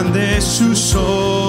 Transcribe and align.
grandes 0.00 0.44
sus 0.44 0.94
obras. 0.94 1.39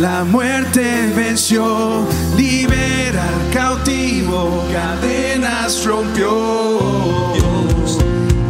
La 0.00 0.24
muerte 0.24 1.12
venció, 1.14 2.06
libera 2.34 3.22
al 3.22 3.50
cautivo, 3.52 4.64
cadenas 4.72 5.84
rompió. 5.84 7.30
Dios, 7.34 7.98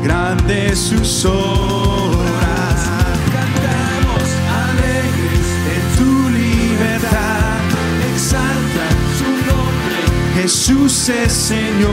grande 0.04 0.76
sus 0.76 1.24
obras. 1.24 2.86
Cantamos 3.32 4.22
alegres 4.68 5.46
en 5.74 5.82
tu 5.98 6.12
libertad, 6.30 7.58
exalta 8.14 8.86
su 9.18 9.30
nombre, 9.50 9.98
Jesús 10.36 11.08
es 11.08 11.32
Señor. 11.32 11.90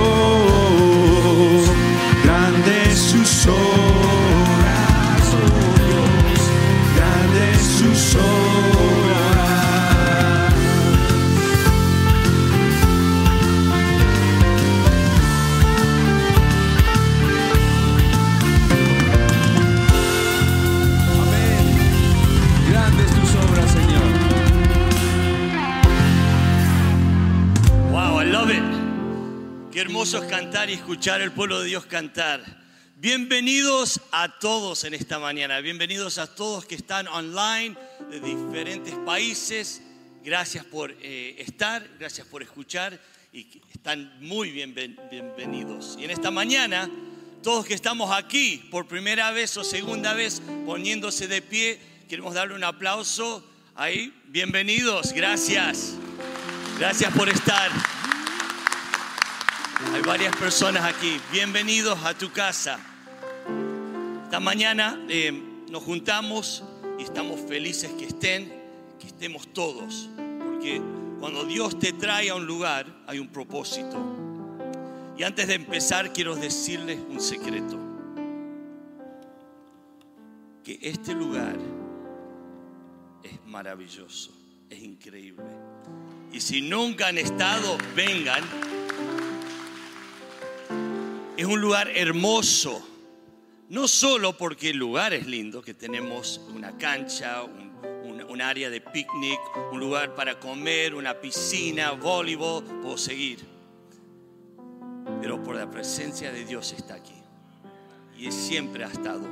Hermoso 30.08 30.24
es 30.24 30.32
cantar 30.32 30.70
y 30.70 30.74
escuchar 30.74 31.22
el 31.22 31.34
pueblo 31.34 31.60
de 31.60 31.68
Dios 31.68 31.86
cantar. 31.86 32.42
Bienvenidos 32.96 34.00
a 34.12 34.40
todos 34.40 34.86
en 34.86 34.94
esta 34.94 35.20
mañana. 35.20 35.60
Bienvenidos 35.60 36.18
a 36.18 36.34
todos 36.34 36.66
que 36.66 36.76
están 36.76 37.10
online 37.10 37.76
de 38.10 38.22
diferentes 38.22 38.94
países. 39.06 39.82
Gracias 40.24 40.64
por 40.64 40.96
eh, 41.02 41.36
estar, 41.40 41.86
gracias 42.00 42.26
por 42.26 42.42
escuchar 42.42 42.98
y 43.34 43.48
están 43.74 44.18
muy 44.22 44.52
bien, 44.52 44.74
bienvenidos. 45.12 45.98
Y 46.00 46.06
en 46.06 46.12
esta 46.12 46.32
mañana, 46.32 46.90
todos 47.44 47.66
que 47.66 47.74
estamos 47.74 48.10
aquí 48.16 48.66
por 48.72 48.88
primera 48.88 49.32
vez 49.32 49.58
o 49.58 49.64
segunda 49.66 50.14
vez 50.14 50.42
poniéndose 50.66 51.28
de 51.28 51.42
pie, 51.42 51.82
queremos 52.08 52.34
darle 52.34 52.56
un 52.56 52.64
aplauso 52.64 53.46
ahí. 53.76 54.14
Bienvenidos, 54.28 55.12
gracias. 55.12 55.96
Gracias 56.80 57.12
por 57.14 57.28
estar. 57.28 57.97
Hay 59.80 60.02
varias 60.02 60.36
personas 60.36 60.84
aquí. 60.84 61.22
Bienvenidos 61.32 62.04
a 62.04 62.16
tu 62.16 62.32
casa. 62.32 62.80
Esta 64.24 64.40
mañana 64.40 65.00
eh, 65.08 65.32
nos 65.70 65.84
juntamos 65.84 66.64
y 66.98 67.04
estamos 67.04 67.40
felices 67.42 67.92
que 67.92 68.06
estén, 68.06 68.52
que 69.00 69.06
estemos 69.06 69.54
todos. 69.54 70.10
Porque 70.44 70.82
cuando 71.20 71.46
Dios 71.46 71.78
te 71.78 71.94
trae 71.94 72.32
a 72.32 72.36
un 72.36 72.48
lugar, 72.48 72.88
hay 73.06 73.20
un 73.20 73.28
propósito. 73.28 73.98
Y 75.16 75.22
antes 75.22 75.48
de 75.48 75.54
empezar, 75.54 76.12
quiero 76.12 76.36
decirles 76.36 76.98
un 77.08 77.22
secreto. 77.22 77.78
Que 80.64 80.80
este 80.82 81.14
lugar 81.14 81.56
es 83.22 83.46
maravilloso, 83.46 84.32
es 84.72 84.82
increíble. 84.82 85.46
Y 86.34 86.42
si 86.42 86.62
nunca 86.62 87.10
han 87.10 87.20
estado, 87.20 87.78
vengan. 87.96 88.44
Es 91.38 91.46
un 91.46 91.62
lugar 91.62 91.92
hermoso. 91.96 92.84
No 93.70 93.88
solo 93.88 94.36
porque 94.36 94.72
el 94.72 94.78
lugar 94.78 95.14
es 95.14 95.28
lindo, 95.28 95.62
que 95.62 95.76
tenemos 95.76 96.42
una 96.50 96.76
cancha, 96.80 97.44
un, 97.44 98.42
área 98.42 98.70
de 98.70 98.82
picnic, 98.82 99.40
un 99.72 99.80
lugar 99.80 100.14
para 100.14 100.40
comer, 100.40 100.94
una 100.94 101.20
piscina, 101.20 101.92
voleibol, 101.92 102.64
puedo 102.82 102.98
seguir. 102.98 103.40
Pero 105.22 105.44
por 105.44 105.56
la 105.56 105.70
presencia 105.70 106.32
de 106.32 106.46
Dios 106.46 106.72
está 106.72 106.96
aquí. 106.96 107.16
Y 108.18 108.32
siempre 108.32 108.84
ha 108.84 108.88
estado. 108.88 109.28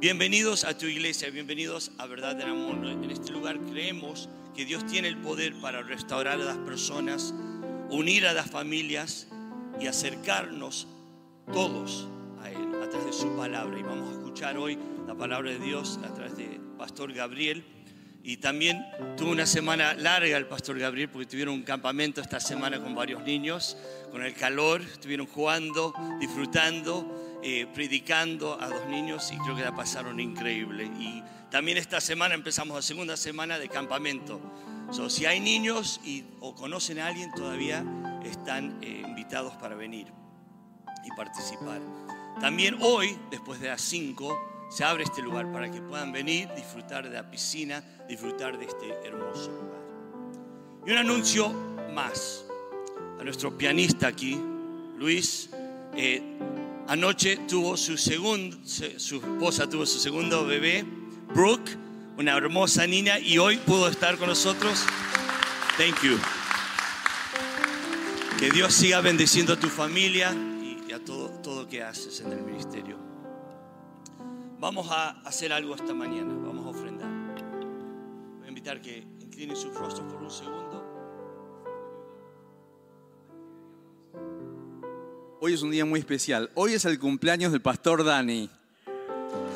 Bienvenidos 0.00 0.64
a 0.64 0.76
tu 0.76 0.86
iglesia, 0.86 1.30
bienvenidos 1.30 1.92
a 1.98 2.06
Verdad 2.06 2.36
del 2.36 2.48
Amor. 2.48 2.86
En 2.86 3.10
este 3.10 3.32
lugar 3.32 3.58
creemos 3.70 4.30
que 4.54 4.64
Dios 4.64 4.86
tiene 4.86 5.08
el 5.08 5.18
poder 5.18 5.54
para 5.60 5.82
restaurar 5.82 6.40
a 6.40 6.44
las 6.44 6.58
personas, 6.58 7.34
unir 7.90 8.26
a 8.26 8.32
las 8.32 8.50
familias 8.50 9.28
y 9.78 9.86
acercarnos 9.86 10.88
todos 11.52 12.08
a 12.42 12.50
Él 12.50 12.82
a 12.82 12.88
través 12.88 13.06
de 13.06 13.12
su 13.12 13.36
palabra. 13.36 13.78
Y 13.78 13.82
vamos 13.82 14.08
a 14.08 14.12
escuchar 14.12 14.56
hoy 14.56 14.78
la 15.06 15.14
palabra 15.14 15.50
de 15.50 15.58
Dios 15.58 15.98
a 16.04 16.12
través 16.12 16.36
de 16.36 16.60
Pastor 16.76 17.12
Gabriel. 17.12 17.64
Y 18.22 18.38
también 18.38 18.84
tuvo 19.16 19.30
una 19.30 19.46
semana 19.46 19.94
larga 19.94 20.36
el 20.36 20.46
Pastor 20.46 20.78
Gabriel 20.78 21.08
porque 21.08 21.26
tuvieron 21.26 21.54
un 21.54 21.62
campamento 21.62 22.20
esta 22.20 22.40
semana 22.40 22.82
con 22.82 22.92
varios 22.92 23.22
niños, 23.22 23.76
con 24.10 24.22
el 24.24 24.34
calor, 24.34 24.80
estuvieron 24.80 25.26
jugando, 25.26 25.94
disfrutando, 26.18 27.38
eh, 27.44 27.68
predicando 27.72 28.60
a 28.60 28.68
dos 28.68 28.88
niños 28.88 29.30
y 29.32 29.38
creo 29.38 29.54
que 29.54 29.62
la 29.62 29.76
pasaron 29.76 30.18
increíble. 30.18 30.86
Y 30.98 31.22
también 31.52 31.78
esta 31.78 32.00
semana 32.00 32.34
empezamos 32.34 32.74
la 32.74 32.82
segunda 32.82 33.16
semana 33.16 33.60
de 33.60 33.68
campamento. 33.68 34.40
So, 34.90 35.08
si 35.08 35.26
hay 35.26 35.38
niños 35.38 36.00
y, 36.04 36.24
o 36.40 36.56
conocen 36.56 36.98
a 36.98 37.06
alguien, 37.06 37.30
todavía 37.32 37.84
están 38.24 38.78
eh, 38.82 39.02
invitados 39.06 39.54
para 39.54 39.76
venir 39.76 40.08
y 41.06 41.10
participar. 41.16 41.80
También 42.40 42.76
hoy, 42.80 43.18
después 43.30 43.60
de 43.60 43.68
las 43.68 43.80
5, 43.80 44.68
se 44.70 44.84
abre 44.84 45.04
este 45.04 45.22
lugar 45.22 45.50
para 45.52 45.70
que 45.70 45.80
puedan 45.80 46.12
venir, 46.12 46.48
disfrutar 46.54 47.04
de 47.04 47.10
la 47.10 47.30
piscina, 47.30 47.82
disfrutar 48.08 48.58
de 48.58 48.66
este 48.66 48.88
hermoso 49.04 49.50
lugar. 49.50 49.80
Y 50.86 50.90
un 50.90 50.98
anuncio 50.98 51.50
más 51.94 52.44
a 53.18 53.24
nuestro 53.24 53.56
pianista 53.56 54.08
aquí, 54.08 54.38
Luis. 54.98 55.50
eh, 55.94 56.22
anoche 56.88 57.38
tuvo 57.48 57.76
su 57.76 57.96
segundo, 57.96 58.58
su 58.64 59.16
esposa 59.16 59.68
tuvo 59.68 59.86
su 59.86 59.98
segundo 59.98 60.44
bebé, 60.44 60.84
Brooke, 61.34 61.70
una 62.18 62.36
hermosa 62.36 62.86
niña, 62.86 63.18
y 63.18 63.38
hoy 63.38 63.56
pudo 63.58 63.88
estar 63.88 64.18
con 64.18 64.28
nosotros. 64.28 64.84
Thank 65.78 66.02
you. 66.02 66.18
Que 68.38 68.50
Dios 68.50 68.74
siga 68.74 69.00
bendiciendo 69.00 69.54
a 69.54 69.56
tu 69.56 69.68
familia 69.68 70.34
todo, 71.04 71.28
todo 71.42 71.68
que 71.68 71.82
haces 71.82 72.20
en 72.20 72.32
el 72.32 72.42
ministerio. 72.42 72.96
Vamos 74.58 74.88
a 74.90 75.10
hacer 75.20 75.52
algo 75.52 75.74
esta 75.74 75.92
mañana, 75.92 76.32
vamos 76.34 76.64
a 76.66 76.70
ofrendar. 76.70 77.10
Voy 78.38 78.46
a 78.46 78.48
invitar 78.48 78.80
que 78.80 79.06
inclinen 79.20 79.56
sus 79.56 79.74
rostros 79.74 80.10
por 80.12 80.22
un 80.22 80.30
segundo. 80.30 80.84
Hoy 85.40 85.52
es 85.52 85.62
un 85.62 85.70
día 85.70 85.84
muy 85.84 86.00
especial. 86.00 86.50
Hoy 86.54 86.72
es 86.72 86.86
el 86.86 86.98
cumpleaños 86.98 87.52
del 87.52 87.60
pastor 87.60 88.02
Dani. 88.02 88.48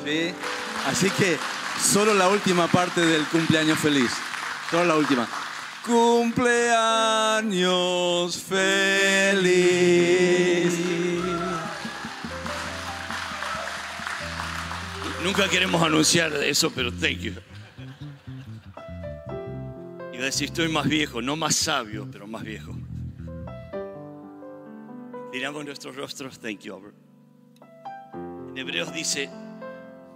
¿Sí? 0.04 0.32
Así 0.86 1.10
que 1.10 1.38
solo 1.80 2.14
la 2.14 2.28
última 2.28 2.68
parte 2.68 3.00
del 3.00 3.24
cumpleaños 3.26 3.78
feliz. 3.78 4.12
Solo 4.70 4.84
la 4.84 4.96
última. 4.96 5.26
cumpleaños 5.84 8.36
feliz. 8.36 9.60
Nunca 15.30 15.48
queremos 15.48 15.80
anunciar 15.80 16.34
eso, 16.42 16.72
pero 16.72 16.90
thank 16.90 17.18
you. 17.18 17.32
Iba 20.12 20.22
a 20.22 20.24
decir, 20.24 20.48
estoy 20.48 20.68
más 20.68 20.88
viejo, 20.88 21.22
no 21.22 21.36
más 21.36 21.54
sabio, 21.54 22.08
pero 22.10 22.26
más 22.26 22.42
viejo. 22.42 22.74
Miramos 25.32 25.64
nuestros 25.64 25.94
rostros, 25.94 26.40
thank 26.40 26.62
you. 26.62 26.92
En 28.48 28.58
Hebreos 28.58 28.92
dice, 28.92 29.30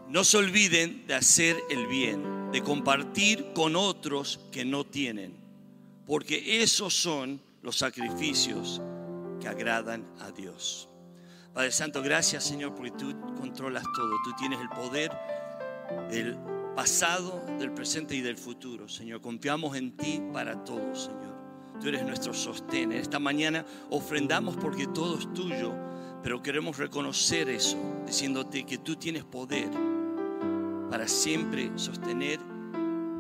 no 0.08 0.24
se 0.24 0.36
olviden 0.36 1.06
de 1.06 1.14
hacer 1.14 1.62
el 1.70 1.86
bien, 1.86 2.50
de 2.50 2.60
compartir 2.60 3.52
con 3.54 3.76
otros 3.76 4.40
que 4.50 4.64
no 4.64 4.84
tienen, 4.84 5.36
porque 6.08 6.60
esos 6.60 6.92
son 6.92 7.40
los 7.62 7.78
sacrificios 7.78 8.82
que 9.40 9.46
agradan 9.46 10.04
a 10.18 10.32
Dios. 10.32 10.88
Padre 11.54 11.70
Santo, 11.70 12.02
gracias 12.02 12.42
Señor 12.42 12.74
porque 12.74 12.90
tú 12.90 13.14
controlas 13.38 13.84
todo, 13.94 14.10
tú 14.24 14.32
tienes 14.36 14.60
el 14.60 14.68
poder 14.68 15.12
del 16.10 16.36
pasado, 16.74 17.44
del 17.60 17.70
presente 17.72 18.16
y 18.16 18.20
del 18.20 18.36
futuro. 18.36 18.88
Señor, 18.88 19.20
confiamos 19.20 19.76
en 19.76 19.96
ti 19.96 20.20
para 20.32 20.64
todo, 20.64 20.94
Señor. 20.96 21.32
Tú 21.80 21.88
eres 21.88 22.04
nuestro 22.04 22.34
sostén. 22.34 22.90
Esta 22.90 23.20
mañana 23.20 23.64
ofrendamos 23.90 24.56
porque 24.56 24.88
todo 24.88 25.16
es 25.16 25.32
tuyo, 25.32 25.72
pero 26.24 26.42
queremos 26.42 26.76
reconocer 26.76 27.48
eso, 27.48 27.76
diciéndote 28.04 28.64
que 28.64 28.78
tú 28.78 28.96
tienes 28.96 29.22
poder 29.22 29.70
para 30.90 31.06
siempre 31.06 31.70
sostener 31.76 32.40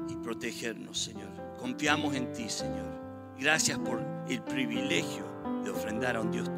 y 0.08 0.16
protegernos, 0.16 0.98
Señor. 0.98 1.30
Confiamos 1.60 2.14
en 2.14 2.32
ti, 2.32 2.48
Señor. 2.48 2.94
Gracias 3.38 3.78
por 3.78 4.00
el 4.28 4.42
privilegio 4.42 5.24
de 5.64 5.70
ofrendar 5.70 6.16
a 6.16 6.20
un 6.20 6.30
Dios 6.30 6.54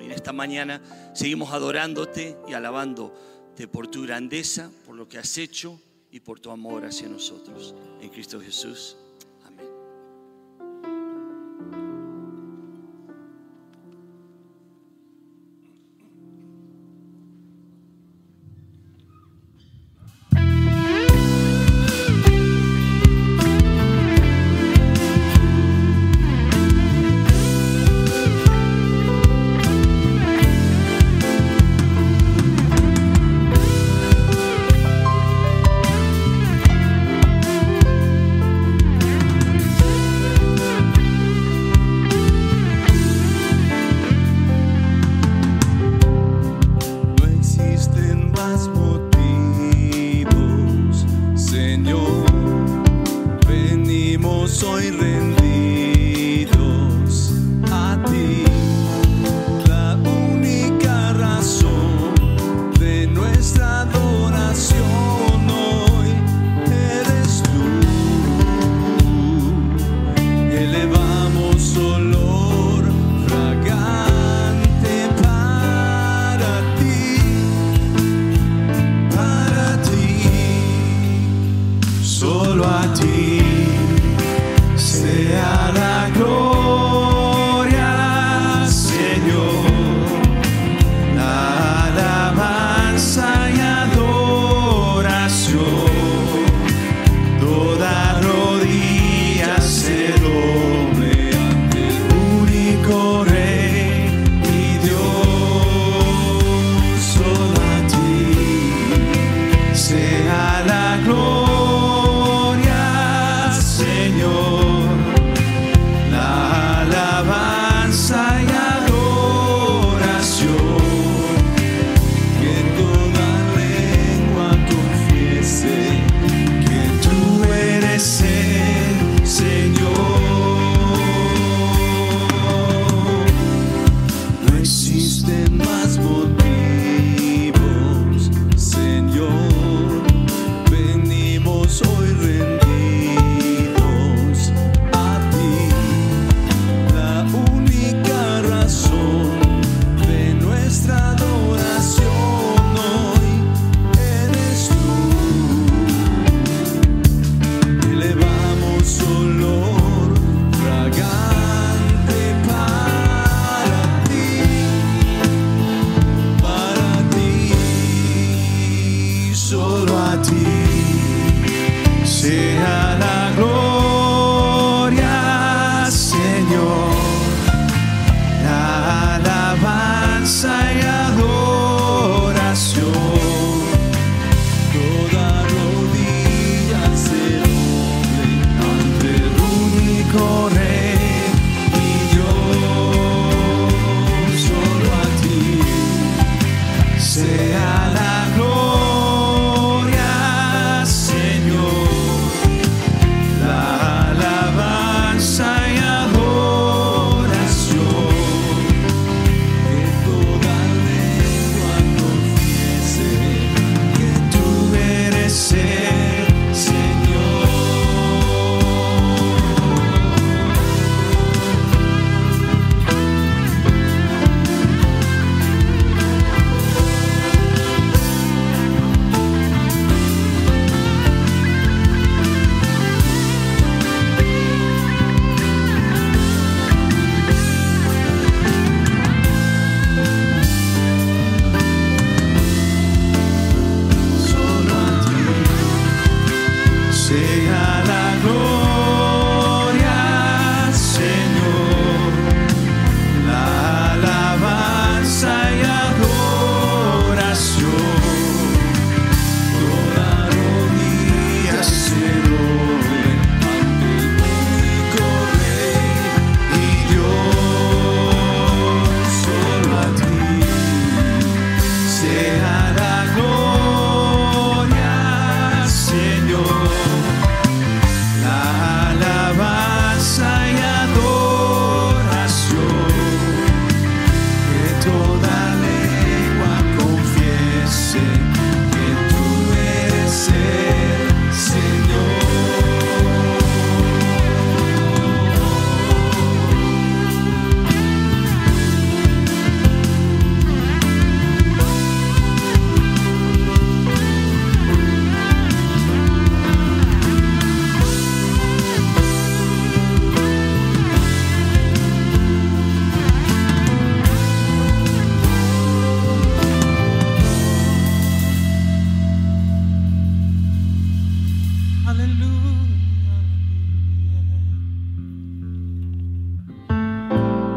Y 0.00 0.04
en 0.06 0.12
esta 0.12 0.32
mañana 0.32 0.80
seguimos 1.14 1.52
adorándote 1.52 2.36
y 2.48 2.54
alabándote 2.54 3.68
por 3.68 3.86
tu 3.86 4.02
grandeza, 4.02 4.70
por 4.84 4.96
lo 4.96 5.08
que 5.08 5.18
has 5.18 5.38
hecho 5.38 5.80
y 6.10 6.20
por 6.20 6.40
tu 6.40 6.50
amor 6.50 6.84
hacia 6.84 7.08
nosotros. 7.08 7.74
En 8.00 8.08
Cristo 8.08 8.40
Jesús. 8.40 8.96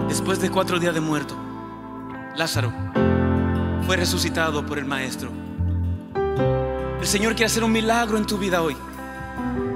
después 0.09 0.41
de 0.41 0.49
cuatro 0.49 0.79
días 0.79 0.93
de 0.93 0.99
muerto, 0.99 1.35
Lázaro 2.35 2.73
fue 3.85 3.95
resucitado 3.95 4.65
por 4.65 4.77
el 4.77 4.85
Maestro. 4.85 5.31
El 6.99 7.07
Señor 7.07 7.33
quiere 7.33 7.45
hacer 7.45 7.63
un 7.63 7.71
milagro 7.71 8.17
en 8.17 8.25
tu 8.25 8.37
vida 8.37 8.61
hoy. 8.61 8.75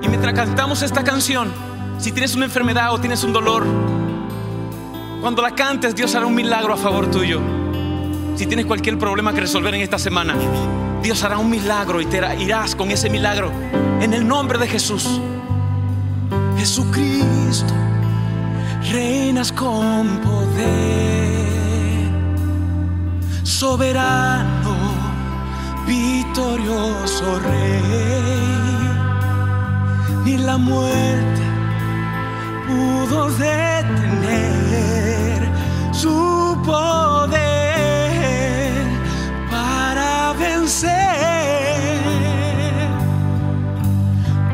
Y 0.01 0.07
mientras 0.09 0.33
cantamos 0.33 0.81
esta 0.81 1.03
canción, 1.03 1.51
si 1.97 2.11
tienes 2.11 2.35
una 2.35 2.45
enfermedad 2.45 2.93
o 2.93 2.99
tienes 2.99 3.23
un 3.23 3.31
dolor, 3.31 3.63
cuando 5.21 5.41
la 5.41 5.55
cantes, 5.55 5.95
Dios 5.95 6.13
hará 6.15 6.25
un 6.25 6.35
milagro 6.35 6.73
a 6.73 6.77
favor 6.77 7.09
tuyo. 7.09 7.39
Si 8.35 8.45
tienes 8.45 8.65
cualquier 8.65 8.97
problema 8.97 9.33
que 9.33 9.41
resolver 9.41 9.73
en 9.75 9.81
esta 9.81 9.97
semana, 9.97 10.35
Dios 11.01 11.23
hará 11.23 11.37
un 11.37 11.49
milagro 11.49 12.01
y 12.01 12.05
te 12.05 12.19
irás 12.41 12.75
con 12.75 12.91
ese 12.91 13.09
milagro. 13.09 13.51
En 14.01 14.13
el 14.13 14.27
nombre 14.27 14.59
de 14.59 14.67
Jesús. 14.67 15.21
Jesucristo 16.57 17.73
reinas 18.91 19.51
con 19.51 20.19
poder, 20.19 22.09
soberano, 23.43 24.75
victorioso 25.87 27.39
rey, 27.39 27.81
ni 30.25 30.37
la 30.37 30.57
muerte 30.57 31.41
pudo 32.67 33.29
detener 33.31 34.73
su 35.91 36.57
poder 36.65 37.43
para 39.51 40.33
vencer. 40.33 41.23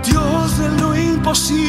Dios 0.03 0.57
de 0.57 0.69
lo 0.81 0.95
imposible 0.95 1.68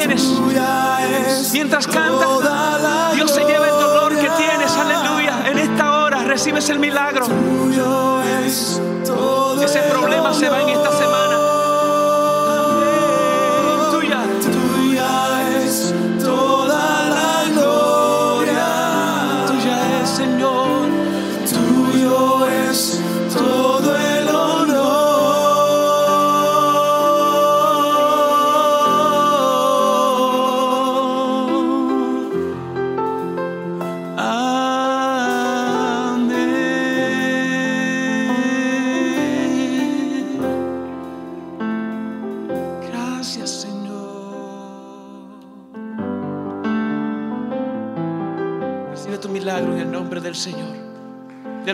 tienes. 0.00 1.52
Mientras 1.52 1.86
canta, 1.86 3.12
Dios 3.14 3.30
se 3.30 3.44
lleva 3.44 3.66
el 3.66 3.72
dolor 3.72 4.16
que 4.16 4.30
tienes. 4.30 4.72
Aleluya. 4.76 5.44
En 5.46 5.58
esta 5.58 6.00
hora 6.00 6.24
recibes 6.24 6.68
el 6.70 6.78
milagro. 6.78 7.26
Ese 9.62 9.82
problema 9.82 10.32
se 10.34 10.48
va 10.48 10.62
en 10.62 10.68
esta 10.70 10.90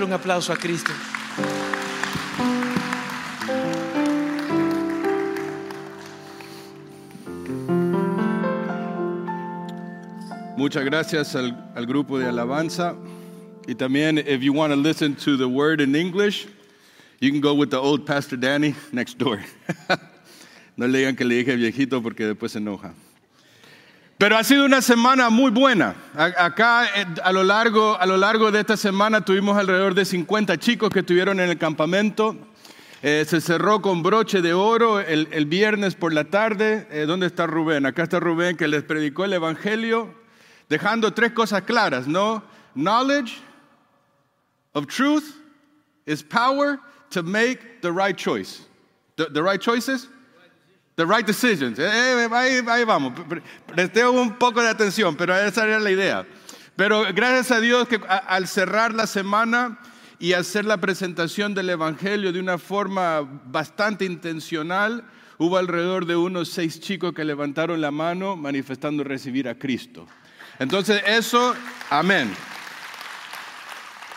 un 0.06 0.12
aplauso 0.12 0.52
a 0.52 0.56
Cristo. 0.56 0.92
Muchas 10.56 10.84
gracias 10.84 11.34
al, 11.34 11.86
grupo 11.86 12.20
de 12.20 12.26
alabanza. 12.26 12.94
Y 13.66 13.74
también, 13.74 14.18
if 14.18 14.42
you 14.42 14.52
want 14.52 14.72
to 14.72 14.76
listen 14.76 15.16
to 15.16 15.36
the 15.36 15.48
word 15.48 15.80
in 15.80 15.96
English, 15.96 16.46
you 17.18 17.32
can 17.32 17.40
go 17.40 17.52
with 17.52 17.70
the 17.70 17.80
old 17.80 18.06
Pastor 18.06 18.36
Danny 18.36 18.76
next 18.92 19.18
door. 19.18 19.42
no 20.76 20.86
le 20.86 21.00
digan 21.00 21.16
que 21.16 21.24
le 21.24 21.42
dije 21.42 21.56
viejito 21.56 22.00
porque 22.00 22.24
después 22.24 22.52
se 22.52 22.60
enoja. 22.60 22.94
Pero 24.18 24.38
ha 24.38 24.44
sido 24.44 24.64
una 24.64 24.80
semana 24.80 25.28
muy 25.28 25.50
buena. 25.50 25.94
Acá, 26.14 26.86
eh, 26.86 27.06
a 27.22 27.32
lo, 27.32 27.44
largo, 27.44 28.00
a 28.00 28.06
lo 28.06 28.16
largo 28.16 28.50
de 28.50 28.60
esta 28.60 28.76
semana, 28.78 29.20
tuvimos 29.20 29.58
alrededor 29.58 29.94
de 29.94 30.06
50 30.06 30.56
chicos 30.56 30.88
que 30.88 31.00
estuvieron 31.00 31.38
en 31.38 31.50
el 31.50 31.58
campamento. 31.58 32.34
Eh, 33.02 33.26
se 33.28 33.42
cerró 33.42 33.82
con 33.82 34.02
broche 34.02 34.40
de 34.40 34.54
oro 34.54 35.00
el, 35.00 35.28
el 35.32 35.44
viernes 35.44 35.96
por 35.96 36.14
la 36.14 36.24
tarde. 36.24 36.88
Eh, 36.90 37.04
¿Dónde 37.06 37.26
está 37.26 37.46
Rubén? 37.46 37.84
Acá 37.84 38.04
está 38.04 38.18
Rubén 38.18 38.56
que 38.56 38.68
les 38.68 38.84
predicó 38.84 39.26
el 39.26 39.34
Evangelio, 39.34 40.14
dejando 40.70 41.12
tres 41.12 41.32
cosas 41.32 41.62
claras, 41.62 42.08
¿no? 42.08 42.42
Knowledge 42.74 43.42
of 44.72 44.86
truth 44.86 45.24
is 46.06 46.22
power 46.22 46.80
to 47.10 47.22
make 47.22 47.82
the 47.82 47.92
right 47.92 48.16
choice. 48.16 48.62
The, 49.16 49.26
the 49.26 49.42
right 49.42 49.60
choices? 49.60 50.08
The 50.96 51.04
right 51.04 51.26
decisions. 51.26 51.78
Eh, 51.78 51.84
eh, 51.84 52.28
ahí, 52.32 52.60
ahí 52.66 52.84
vamos. 52.84 53.12
Pre- 53.28 53.42
Preste 53.66 54.06
un 54.06 54.36
poco 54.38 54.62
de 54.62 54.68
atención, 54.70 55.14
pero 55.14 55.36
esa 55.36 55.64
era 55.64 55.78
la 55.78 55.90
idea. 55.90 56.26
Pero 56.74 57.04
gracias 57.14 57.50
a 57.50 57.60
Dios 57.60 57.86
que 57.86 57.96
a- 58.08 58.16
al 58.16 58.48
cerrar 58.48 58.94
la 58.94 59.06
semana 59.06 59.78
y 60.18 60.32
hacer 60.32 60.64
la 60.64 60.78
presentación 60.78 61.54
del 61.54 61.68
Evangelio 61.68 62.32
de 62.32 62.40
una 62.40 62.56
forma 62.56 63.20
bastante 63.44 64.06
intencional, 64.06 65.04
hubo 65.36 65.58
alrededor 65.58 66.06
de 66.06 66.16
unos 66.16 66.48
seis 66.48 66.80
chicos 66.80 67.12
que 67.12 67.24
levantaron 67.24 67.80
la 67.82 67.90
mano 67.90 68.34
manifestando 68.34 69.04
recibir 69.04 69.48
a 69.50 69.54
Cristo. 69.54 70.06
Entonces 70.58 71.02
eso, 71.06 71.54
amén. 71.90 72.32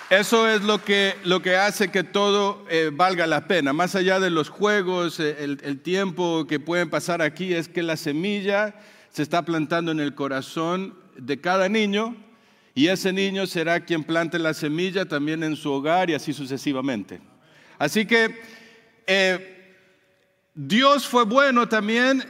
Eso 0.09 0.47
es 0.47 0.63
lo 0.63 0.83
que, 0.83 1.13
lo 1.23 1.43
que 1.43 1.55
hace 1.55 1.89
que 1.91 2.03
todo 2.03 2.65
eh, 2.67 2.89
valga 2.91 3.27
la 3.27 3.47
pena. 3.47 3.73
Más 3.73 3.93
allá 3.93 4.19
de 4.19 4.31
los 4.31 4.49
juegos, 4.49 5.19
eh, 5.19 5.37
el, 5.39 5.81
tiempo 5.81 6.47
que 6.47 6.59
pueden 6.59 6.89
pasar 6.89 7.21
aquí 7.21 7.53
es 7.53 7.67
que 7.67 7.83
la 7.83 7.95
semilla 7.95 8.73
se 9.11 9.21
está 9.21 9.43
plantando 9.43 9.91
en 9.91 9.99
el 9.99 10.15
corazón 10.15 10.95
de 11.15 11.39
cada 11.39 11.69
niño 11.69 12.15
y 12.73 12.87
ese 12.87 13.13
niño 13.13 13.45
será 13.45 13.81
quien 13.81 14.03
plante 14.03 14.39
la 14.39 14.55
semilla 14.55 15.05
también 15.05 15.43
en 15.43 15.55
su 15.55 15.71
hogar 15.71 16.09
y 16.09 16.15
así 16.15 16.33
sucesivamente. 16.33 17.21
Así 17.77 18.07
que 18.07 18.35
eh, 19.05 19.75
Dios 20.55 21.07
fue 21.07 21.23
bueno 21.23 21.69
también 21.69 22.23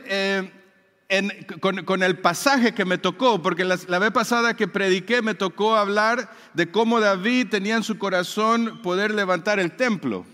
con, 1.59 2.03
el 2.03 2.19
pasaje 2.19 2.73
que 2.73 2.85
me 2.85 2.99
tocó, 2.99 3.41
porque 3.41 3.65
la, 3.65 3.99
vez 3.99 4.11
pasada 4.11 4.55
que 4.55 4.67
prediqué 4.67 5.23
me 5.23 5.33
tocó 5.33 5.75
hablar 5.75 6.31
de 6.53 6.69
cómo 6.69 6.99
David 6.99 7.47
tenía 7.49 7.75
en 7.75 7.83
su 7.83 7.97
corazón 7.97 8.81
poder 8.83 9.13
levantar 9.15 9.59
el 9.59 9.71
templo. 9.75 10.25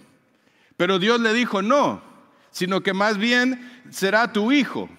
Pero 0.75 0.99
Dios 0.99 1.21
le 1.21 1.33
dijo 1.33 1.61
no, 1.61 2.03
sino 2.51 2.81
que 2.81 2.93
más 2.93 3.17
bien 3.17 3.83
será 3.89 4.33
tu 4.33 4.51
hijo. 4.51 4.89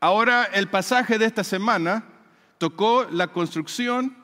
Ahora 0.00 0.44
el 0.44 0.66
pasaje 0.68 1.16
de 1.18 1.26
esta 1.26 1.44
semana 1.44 2.04
tocó 2.58 3.06
la 3.10 3.28
construcción 3.28 4.16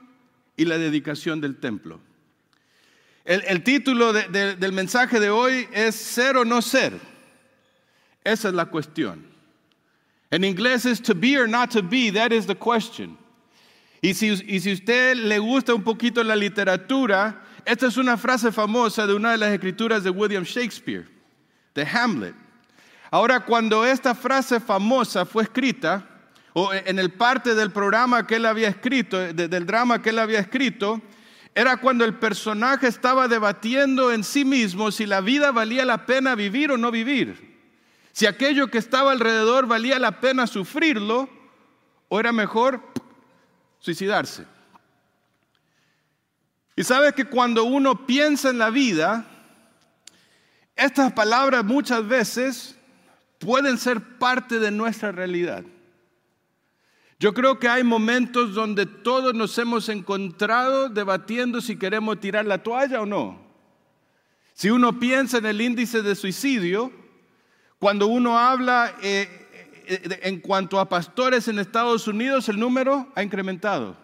y 0.56 0.64
la 0.64 0.76
dedicación 0.76 1.40
del 1.40 1.56
templo. 1.60 2.00
El, 3.24 3.62
título 3.62 4.12
de- 4.12 4.26
de- 4.28 4.56
del 4.56 4.72
mensaje 4.72 5.20
de 5.20 5.30
hoy 5.30 5.68
es 5.72 5.94
Ser 5.94 6.36
o 6.36 6.44
no 6.44 6.60
ser. 6.62 6.98
Esa 8.24 8.48
es 8.48 8.54
la 8.54 8.66
cuestión. 8.66 9.29
En 10.30 10.44
inglés 10.44 10.86
es 10.86 11.00
to 11.02 11.14
be 11.14 11.36
or 11.36 11.48
not 11.48 11.70
to 11.72 11.82
be, 11.82 12.10
that 12.10 12.32
is 12.32 12.46
the 12.46 12.54
question. 12.54 13.16
Y 14.02 14.14
si, 14.14 14.28
y 14.28 14.60
si 14.60 14.72
usted 14.72 15.16
le 15.16 15.38
gusta 15.38 15.74
un 15.74 15.82
poquito 15.82 16.22
la 16.22 16.34
literatura, 16.36 17.42
esta 17.66 17.86
es 17.86 17.96
una 17.96 18.16
frase 18.16 18.52
famosa 18.52 19.06
de 19.06 19.14
una 19.14 19.32
de 19.32 19.38
las 19.38 19.52
escrituras 19.52 20.04
de 20.04 20.10
William 20.10 20.44
Shakespeare, 20.44 21.06
de 21.74 21.84
Hamlet. 21.84 22.34
Ahora, 23.10 23.40
cuando 23.40 23.84
esta 23.84 24.14
frase 24.14 24.60
famosa 24.60 25.26
fue 25.26 25.42
escrita, 25.42 26.06
o 26.52 26.72
en 26.72 26.98
el 26.98 27.10
parte 27.10 27.54
del 27.54 27.70
programa 27.72 28.26
que 28.26 28.36
él 28.36 28.46
había 28.46 28.68
escrito, 28.68 29.18
de- 29.18 29.48
del 29.48 29.66
drama 29.66 30.00
que 30.00 30.10
él 30.10 30.18
había 30.18 30.38
escrito, 30.38 31.02
era 31.54 31.76
cuando 31.76 32.04
el 32.04 32.14
personaje 32.14 32.86
estaba 32.86 33.26
debatiendo 33.28 34.12
en 34.12 34.22
sí 34.22 34.44
mismo 34.44 34.92
si 34.92 35.06
la 35.06 35.20
vida 35.20 35.50
valía 35.50 35.84
la 35.84 36.06
pena 36.06 36.36
vivir 36.36 36.70
o 36.70 36.78
no 36.78 36.90
vivir. 36.92 37.49
Si 38.20 38.26
aquello 38.26 38.68
que 38.70 38.76
estaba 38.76 39.12
alrededor 39.12 39.66
valía 39.66 39.98
la 39.98 40.20
pena 40.20 40.46
sufrirlo 40.46 41.26
o 42.10 42.20
era 42.20 42.32
mejor 42.32 42.82
suicidarse. 43.78 44.44
Y 46.76 46.84
sabes 46.84 47.14
que 47.14 47.24
cuando 47.24 47.64
uno 47.64 48.06
piensa 48.06 48.50
en 48.50 48.58
la 48.58 48.68
vida, 48.68 49.24
estas 50.76 51.14
palabras 51.14 51.64
muchas 51.64 52.06
veces 52.06 52.76
pueden 53.38 53.78
ser 53.78 54.18
parte 54.18 54.58
de 54.58 54.70
nuestra 54.70 55.12
realidad. 55.12 55.64
Yo 57.18 57.32
creo 57.32 57.58
que 57.58 57.70
hay 57.70 57.84
momentos 57.84 58.52
donde 58.52 58.84
todos 58.84 59.32
nos 59.32 59.56
hemos 59.56 59.88
encontrado 59.88 60.90
debatiendo 60.90 61.62
si 61.62 61.78
queremos 61.78 62.20
tirar 62.20 62.44
la 62.44 62.62
toalla 62.62 63.00
o 63.00 63.06
no. 63.06 63.40
Si 64.52 64.68
uno 64.68 64.98
piensa 65.00 65.38
en 65.38 65.46
el 65.46 65.62
índice 65.62 66.02
de 66.02 66.14
suicidio, 66.14 66.99
cuando 67.80 68.08
uno 68.08 68.38
habla 68.38 68.94
eh, 69.02 69.48
eh, 69.86 70.20
en 70.22 70.40
cuanto 70.40 70.78
a 70.78 70.88
pastores 70.88 71.48
en 71.48 71.58
Estados 71.58 72.06
Unidos, 72.06 72.50
el 72.50 72.60
número 72.60 73.10
ha 73.14 73.22
incrementado. 73.22 73.96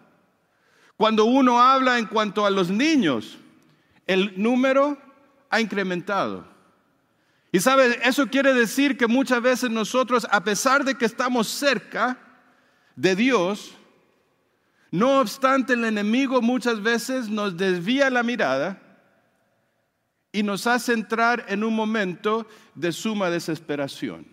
Cuando 0.97 1.27
uno 1.27 1.61
habla 1.61 1.99
en 1.99 2.07
cuanto 2.07 2.47
a 2.47 2.51
los 2.51 2.71
niños, 2.71 3.37
el 4.07 4.33
número 4.43 4.97
ha 5.51 5.61
incrementado. 5.61 6.49
Y 7.53 7.61
sabe, 7.61 8.01
eso 8.03 8.27
quiere 8.29 8.55
decir 8.55 8.97
que 8.97 9.07
muchas 9.07 9.43
veces 9.43 9.69
nosotros, 9.69 10.27
a 10.31 10.43
pesar 10.43 10.83
de 10.83 10.95
que 10.95 11.05
estamos 11.05 11.47
cerca 11.47 12.19
de 12.97 13.15
Dios, 13.15 13.75
no 14.91 15.21
obstante 15.21 15.75
el 15.75 15.85
enemigo 15.85 16.41
muchas 16.41 16.83
veces 16.83 17.29
nos 17.29 17.59
desvía 17.59 18.09
la 18.09 18.23
mirada 18.23 18.81
y 20.37 20.43
nos 20.43 20.67
hace 20.67 20.93
entrar 20.93 21.47
en 21.49 21.65
un 21.65 21.75
momento 21.75 22.47
de 22.75 22.93
suma 22.93 23.31
desesperación. 23.31 24.27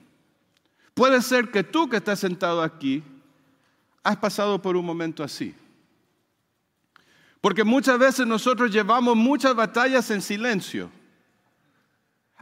Puede 0.93 1.21
ser 1.21 1.49
que 1.49 1.63
tú 1.63 1.87
que 1.87 1.95
estás 1.95 2.19
sentado 2.19 2.61
aquí 2.61 3.01
has 4.03 4.17
pasado 4.17 4.61
por 4.61 4.75
un 4.75 4.85
momento 4.85 5.23
así. 5.23 5.55
Porque 7.39 7.63
muchas 7.63 7.97
veces 7.97 8.27
nosotros 8.27 8.69
llevamos 8.69 9.15
muchas 9.15 9.55
batallas 9.55 10.11
en 10.11 10.21
silencio. 10.21 10.91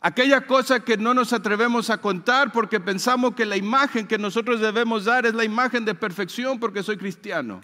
Aquella 0.02 0.48
cosa 0.48 0.80
que 0.80 0.98
no 0.98 1.14
nos 1.14 1.32
atrevemos 1.32 1.92
a 1.92 2.00
contar 2.00 2.52
porque 2.52 2.80
pensamos 2.80 3.36
que 3.36 3.46
la 3.46 3.58
imagen 3.58 4.08
que 4.08 4.18
nosotros 4.18 4.60
debemos 4.60 5.06
dar 5.06 5.28
es 5.28 5.36
la 5.36 5.44
imagen 5.44 5.86
de 5.86 5.94
perfección 5.94 6.60
porque 6.60 6.82
soy 6.82 6.98
cristiano. 6.98 7.62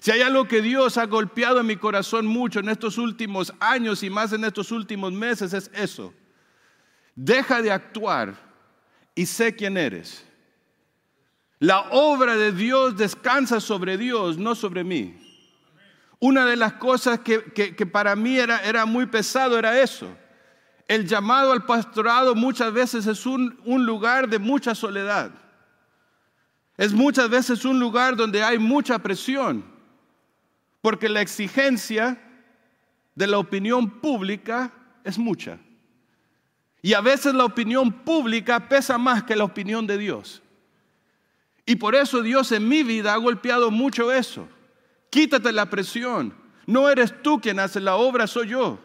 Si 0.00 0.10
hay 0.10 0.22
algo 0.22 0.48
que 0.48 0.62
Dios 0.62 0.96
ha 0.98 1.06
golpeado 1.06 1.60
en 1.60 1.66
mi 1.66 1.76
corazón 1.76 2.26
mucho 2.26 2.58
en 2.58 2.68
estos 2.68 2.98
últimos 2.98 3.52
años 3.60 4.02
y 4.02 4.10
más 4.10 4.32
en 4.32 4.44
estos 4.44 4.72
últimos 4.72 5.12
meses 5.12 5.52
es 5.52 5.70
eso. 5.72 6.12
Deja 7.14 7.62
de 7.62 7.70
actuar 7.70 8.34
y 9.14 9.26
sé 9.26 9.54
quién 9.54 9.76
eres. 9.76 10.26
La 11.58 11.82
obra 11.90 12.34
de 12.34 12.50
Dios 12.50 12.96
descansa 12.96 13.60
sobre 13.60 13.98
Dios, 13.98 14.38
no 14.38 14.54
sobre 14.54 14.82
mí. 14.82 15.16
Una 16.18 16.46
de 16.46 16.56
las 16.56 16.72
cosas 16.74 17.20
que, 17.20 17.38
para 17.92 18.16
mí 18.16 18.36
era, 18.36 18.64
era 18.64 18.86
muy 18.86 19.06
pesado 19.06 19.58
era 19.58 19.80
eso 19.80 20.08
el 20.90 21.06
llamado 21.06 21.52
al 21.52 21.64
pastorado 21.64 22.34
muchas 22.34 22.72
veces 22.72 23.06
es 23.06 23.24
un, 23.24 23.56
lugar 23.64 24.28
de 24.28 24.40
mucha 24.40 24.74
soledad. 24.74 25.30
Es 26.76 26.92
muchas 26.92 27.30
veces 27.30 27.64
un 27.64 27.78
lugar 27.78 28.16
donde 28.16 28.42
hay 28.42 28.58
mucha 28.58 28.98
presión, 28.98 29.64
porque 30.80 31.08
la 31.08 31.20
exigencia 31.20 32.20
de 33.14 33.26
la 33.26 33.38
opinión 33.38 34.00
pública 34.00 34.72
es 35.04 35.18
mucha. 35.18 35.58
Y 36.82 36.94
a 36.94 37.00
veces 37.00 37.34
la 37.34 37.44
opinión 37.44 37.92
pública 37.92 38.68
pesa 38.68 38.96
más 38.96 39.22
que 39.22 39.36
la 39.36 39.44
opinión 39.44 39.86
de 39.86 39.98
Dios. 39.98 40.42
Y 41.66 41.76
por 41.76 41.94
eso 41.94 42.22
Dios 42.22 42.50
en 42.52 42.68
mi 42.68 42.82
vida 42.82 43.12
ha 43.12 43.18
golpeado 43.18 43.70
mucho 43.70 44.10
eso. 44.10 44.48
Quítate 45.10 45.52
la 45.52 45.68
presión. 45.68 46.34
No 46.66 46.88
eres 46.88 47.22
tú 47.22 47.40
quien 47.40 47.60
hace 47.60 47.80
la 47.80 47.96
obra, 47.96 48.26
soy 48.26 48.48
yo. 48.48 48.78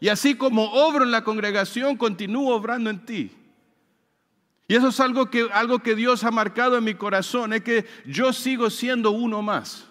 Y 0.00 0.08
así 0.08 0.34
como 0.34 0.72
obro 0.72 1.04
en 1.04 1.10
la 1.10 1.24
congregación, 1.24 1.96
continúo 1.96 2.54
obrando 2.54 2.90
en 2.90 3.04
ti. 3.06 3.30
Y 4.68 4.74
eso 4.74 4.88
es 4.88 4.98
algo 5.00 5.30
que, 5.30 5.48
algo 5.52 5.78
que 5.78 5.94
Dios 5.94 6.24
ha 6.24 6.30
marcado 6.30 6.76
en 6.76 6.84
mi 6.84 6.94
corazón, 6.94 7.52
es 7.52 7.62
que 7.62 7.86
yo 8.04 8.32
sigo 8.32 8.68
siendo 8.68 9.12
uno 9.12 9.40
más. 9.42 9.85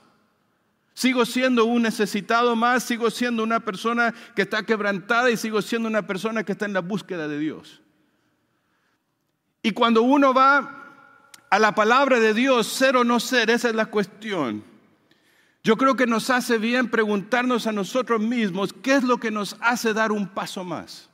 Sigo 0.95 1.25
siendo 1.25 1.65
un 1.65 1.81
necesitado 1.81 2.55
más, 2.55 2.84
sigo 2.84 3.12
siendo 3.12 3.43
una 3.43 3.60
persona 3.60 4.13
que 4.34 4.43
está 4.43 4.63
quebrantada 4.63 5.29
y 5.29 5.36
sigo 5.36 5.62
siendo 5.62 5.89
una 5.89 6.08
persona 6.08 6.45
que 6.45 6.53
está 6.53 6.65
en 6.65 6.71
la 6.71 6.79
búsqueda 6.79 7.27
de 7.27 7.38
Dios. 7.38 7.81
Y 9.62 9.71
cuando 9.71 10.03
uno 10.03 10.34
va 10.34 10.86
a 11.49 11.60
la 11.60 11.75
palabra 11.75 12.21
de 12.21 12.34
Dios, 12.34 12.67
ser 12.67 12.95
o 12.95 13.03
no 13.03 13.19
ser, 13.19 13.49
esa 13.49 13.67
es 13.67 13.75
la 13.75 13.88
cuestión. 13.88 14.63
Yo 15.65 15.75
creo 15.75 15.97
que 15.97 16.08
nos 16.08 16.29
hace 16.29 16.58
bien 16.58 16.89
preguntarnos 16.89 17.67
a 17.67 17.73
nosotros 17.73 18.21
mismos 18.21 18.71
qué 18.71 18.95
es 18.95 19.03
lo 19.03 19.17
que 19.17 19.31
nos 19.31 19.58
hace 19.60 19.93
dar 19.93 20.13
un 20.13 20.29
paso 20.29 20.63
más. 20.63 21.10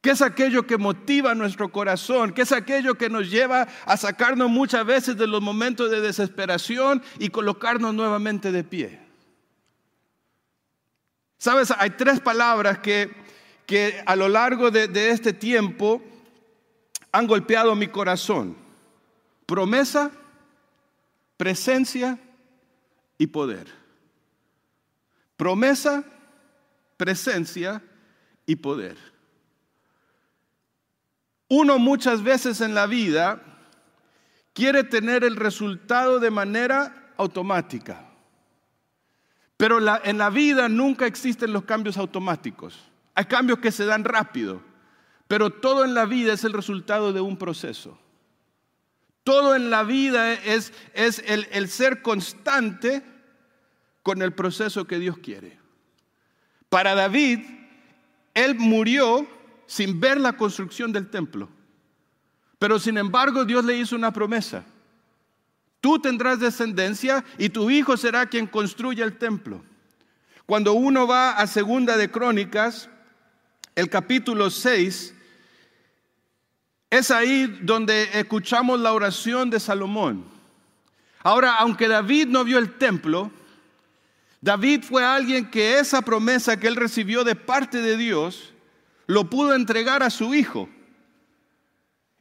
¿Qué 0.00 0.10
es 0.10 0.22
aquello 0.22 0.66
que 0.66 0.78
motiva 0.78 1.34
nuestro 1.34 1.70
corazón? 1.70 2.32
¿Qué 2.32 2.42
es 2.42 2.52
aquello 2.52 2.94
que 2.94 3.10
nos 3.10 3.30
lleva 3.30 3.68
a 3.84 3.96
sacarnos 3.98 4.48
muchas 4.48 4.86
veces 4.86 5.16
de 5.18 5.26
los 5.26 5.42
momentos 5.42 5.90
de 5.90 6.00
desesperación 6.00 7.02
y 7.18 7.28
colocarnos 7.28 7.92
nuevamente 7.92 8.50
de 8.50 8.64
pie? 8.64 8.98
Sabes, 11.36 11.70
hay 11.76 11.90
tres 11.90 12.20
palabras 12.20 12.78
que, 12.78 13.14
que 13.66 14.02
a 14.06 14.16
lo 14.16 14.28
largo 14.28 14.70
de, 14.70 14.88
de 14.88 15.10
este 15.10 15.34
tiempo 15.34 16.02
han 17.12 17.26
golpeado 17.26 17.74
mi 17.74 17.88
corazón. 17.88 18.56
Promesa, 19.44 20.10
presencia 21.36 22.18
y 23.18 23.26
poder. 23.26 23.66
Promesa, 25.36 26.04
presencia 26.96 27.82
y 28.46 28.56
poder. 28.56 29.09
Uno 31.50 31.80
muchas 31.80 32.22
veces 32.22 32.60
en 32.60 32.76
la 32.76 32.86
vida 32.86 33.42
quiere 34.54 34.84
tener 34.84 35.24
el 35.24 35.34
resultado 35.34 36.20
de 36.20 36.30
manera 36.30 37.12
automática. 37.16 38.08
Pero 39.56 39.78
en 40.04 40.16
la 40.16 40.30
vida 40.30 40.68
nunca 40.68 41.06
existen 41.06 41.52
los 41.52 41.64
cambios 41.64 41.98
automáticos. 41.98 42.88
Hay 43.16 43.24
cambios 43.24 43.58
que 43.58 43.72
se 43.72 43.84
dan 43.84 44.04
rápido, 44.04 44.62
pero 45.26 45.50
todo 45.50 45.84
en 45.84 45.92
la 45.92 46.06
vida 46.06 46.32
es 46.32 46.44
el 46.44 46.52
resultado 46.52 47.12
de 47.12 47.20
un 47.20 47.36
proceso. 47.36 47.98
Todo 49.24 49.56
en 49.56 49.70
la 49.70 49.82
vida 49.82 50.32
es, 50.32 50.72
el 50.94 51.68
ser 51.68 52.00
constante 52.00 53.02
con 54.04 54.22
el 54.22 54.32
proceso 54.32 54.86
que 54.86 55.00
Dios 55.00 55.18
quiere. 55.18 55.58
Para 56.68 56.94
David, 56.94 57.40
él 58.34 58.54
murió 58.54 59.26
sin 59.70 60.00
ver 60.00 60.20
la 60.20 60.32
construcción 60.32 60.90
del 60.90 61.10
templo. 61.10 61.48
Pero 62.58 62.80
sin 62.80 62.98
embargo 62.98 63.44
Dios 63.44 63.64
le 63.64 63.78
hizo 63.78 63.94
una 63.94 64.12
promesa. 64.12 64.64
Tú 65.80 66.00
tendrás 66.00 66.40
descendencia 66.40 67.24
y 67.38 67.50
tu 67.50 67.70
hijo 67.70 67.96
será 67.96 68.26
quien 68.26 68.48
construya 68.48 69.04
el 69.04 69.16
templo. 69.16 69.62
Cuando 70.44 70.72
uno 70.72 71.06
va 71.06 71.30
a 71.30 71.46
Segunda 71.46 71.96
de 71.96 72.10
Crónicas, 72.10 72.90
el 73.76 73.88
capítulo 73.88 74.50
6, 74.50 75.14
es 76.90 77.10
ahí 77.12 77.46
donde 77.62 78.10
escuchamos 78.18 78.80
la 78.80 78.92
oración 78.92 79.50
de 79.50 79.60
Salomón. 79.60 80.24
Ahora, 81.22 81.54
aunque 81.54 81.86
David 81.86 82.26
no 82.26 82.42
vio 82.42 82.58
el 82.58 82.76
templo, 82.76 83.30
David 84.40 84.82
fue 84.82 85.04
alguien 85.04 85.48
que 85.48 85.78
esa 85.78 86.02
promesa 86.02 86.58
que 86.58 86.66
él 86.66 86.74
recibió 86.74 87.22
de 87.22 87.36
parte 87.36 87.80
de 87.80 87.96
Dios 87.96 88.52
lo 89.10 89.28
pudo 89.28 89.54
entregar 89.56 90.04
a 90.04 90.10
su 90.10 90.34
hijo. 90.34 90.68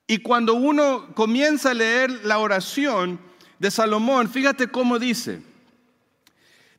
Y 0.08 0.17
cuando 0.17 0.56
uno 0.56 1.13
comienza 1.13 1.69
a 1.69 1.75
leer 1.75 2.10
la 2.25 2.39
oración 2.39 3.19
de 3.60 3.69
Salomón, 3.69 4.28
fíjate 4.28 4.69
cómo 4.69 4.97
dice. 4.97 5.39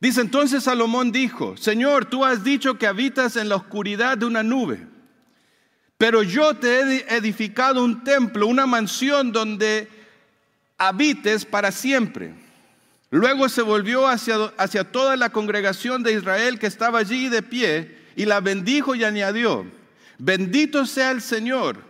Dice 0.00 0.20
entonces 0.20 0.64
Salomón 0.64 1.12
dijo, 1.12 1.56
Señor, 1.56 2.06
tú 2.06 2.24
has 2.24 2.42
dicho 2.42 2.76
que 2.76 2.88
habitas 2.88 3.36
en 3.36 3.48
la 3.48 3.54
oscuridad 3.54 4.18
de 4.18 4.26
una 4.26 4.42
nube, 4.42 4.84
pero 5.96 6.24
yo 6.24 6.54
te 6.54 6.80
he 6.80 7.16
edificado 7.16 7.84
un 7.84 8.02
templo, 8.02 8.48
una 8.48 8.66
mansión 8.66 9.30
donde 9.30 9.88
habites 10.76 11.44
para 11.44 11.70
siempre. 11.70 12.34
Luego 13.10 13.48
se 13.48 13.62
volvió 13.62 14.08
hacia, 14.08 14.36
hacia 14.56 14.90
toda 14.90 15.16
la 15.16 15.30
congregación 15.30 16.02
de 16.02 16.14
Israel 16.14 16.58
que 16.58 16.66
estaba 16.66 16.98
allí 16.98 17.28
de 17.28 17.42
pie 17.42 17.96
y 18.16 18.24
la 18.24 18.40
bendijo 18.40 18.96
y 18.96 19.04
añadió, 19.04 19.78
bendito 20.20 20.87
sea 20.87 21.11
el 21.11 21.22
Señor, 21.22 21.83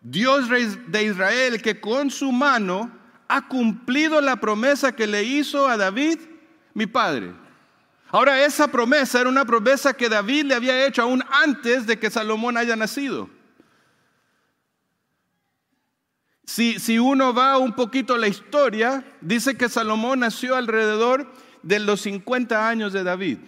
Dios 0.00 0.48
de 0.48 1.04
Israel, 1.04 1.60
que 1.60 1.80
con 1.80 2.10
su 2.10 2.32
mano 2.32 2.90
ha 3.28 3.48
cumplido 3.48 4.20
la 4.20 4.36
promesa 4.36 4.94
que 4.94 5.06
le 5.06 5.24
hizo 5.24 5.68
a 5.68 5.76
David, 5.76 6.18
mi 6.72 6.86
padre. 6.86 7.34
Ahora, 8.08 8.44
esa 8.44 8.68
promesa 8.68 9.20
era 9.20 9.28
una 9.28 9.44
promesa 9.44 9.92
que 9.92 10.08
David 10.08 10.44
le 10.44 10.54
había 10.54 10.86
hecho 10.86 11.02
aún 11.02 11.24
antes 11.30 11.86
de 11.86 11.98
que 11.98 12.10
Salomón 12.10 12.56
haya 12.56 12.76
nacido. 12.76 13.28
Si, 16.44 16.98
uno 16.98 17.34
va 17.34 17.58
un 17.58 17.74
poquito 17.74 18.14
a 18.14 18.18
la 18.18 18.28
historia, 18.28 19.04
dice 19.20 19.56
que 19.56 19.68
Salomón 19.68 20.20
nació 20.20 20.54
alrededor 20.54 21.32
de 21.62 21.80
los 21.80 22.02
50 22.02 22.68
años 22.68 22.92
de 22.92 23.02
David. 23.02 23.38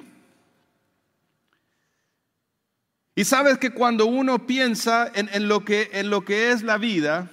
Y 3.18 3.24
sabes 3.24 3.56
que 3.56 3.70
cuando 3.70 4.04
uno 4.04 4.46
piensa 4.46 5.10
en, 5.14 5.48
lo 5.48 5.64
que, 5.64 5.90
lo 6.04 6.26
que 6.26 6.52
es 6.52 6.62
la 6.62 6.76
vida, 6.76 7.30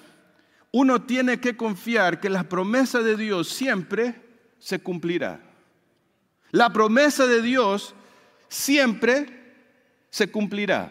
uno 0.71 1.01
tiene 1.01 1.41
que 1.41 1.57
confiar 1.57 2.21
que 2.21 2.29
la 2.29 2.47
promesa 2.47 3.01
de 3.01 3.17
Dios 3.17 3.49
siempre 3.49 4.15
se 4.59 4.79
cumplirá. 4.79 5.41
La 6.51 6.71
promesa 6.71 7.27
de 7.27 7.41
Dios 7.41 7.93
siempre 8.47 9.27
se 10.09 10.31
cumplirá. 10.31 10.89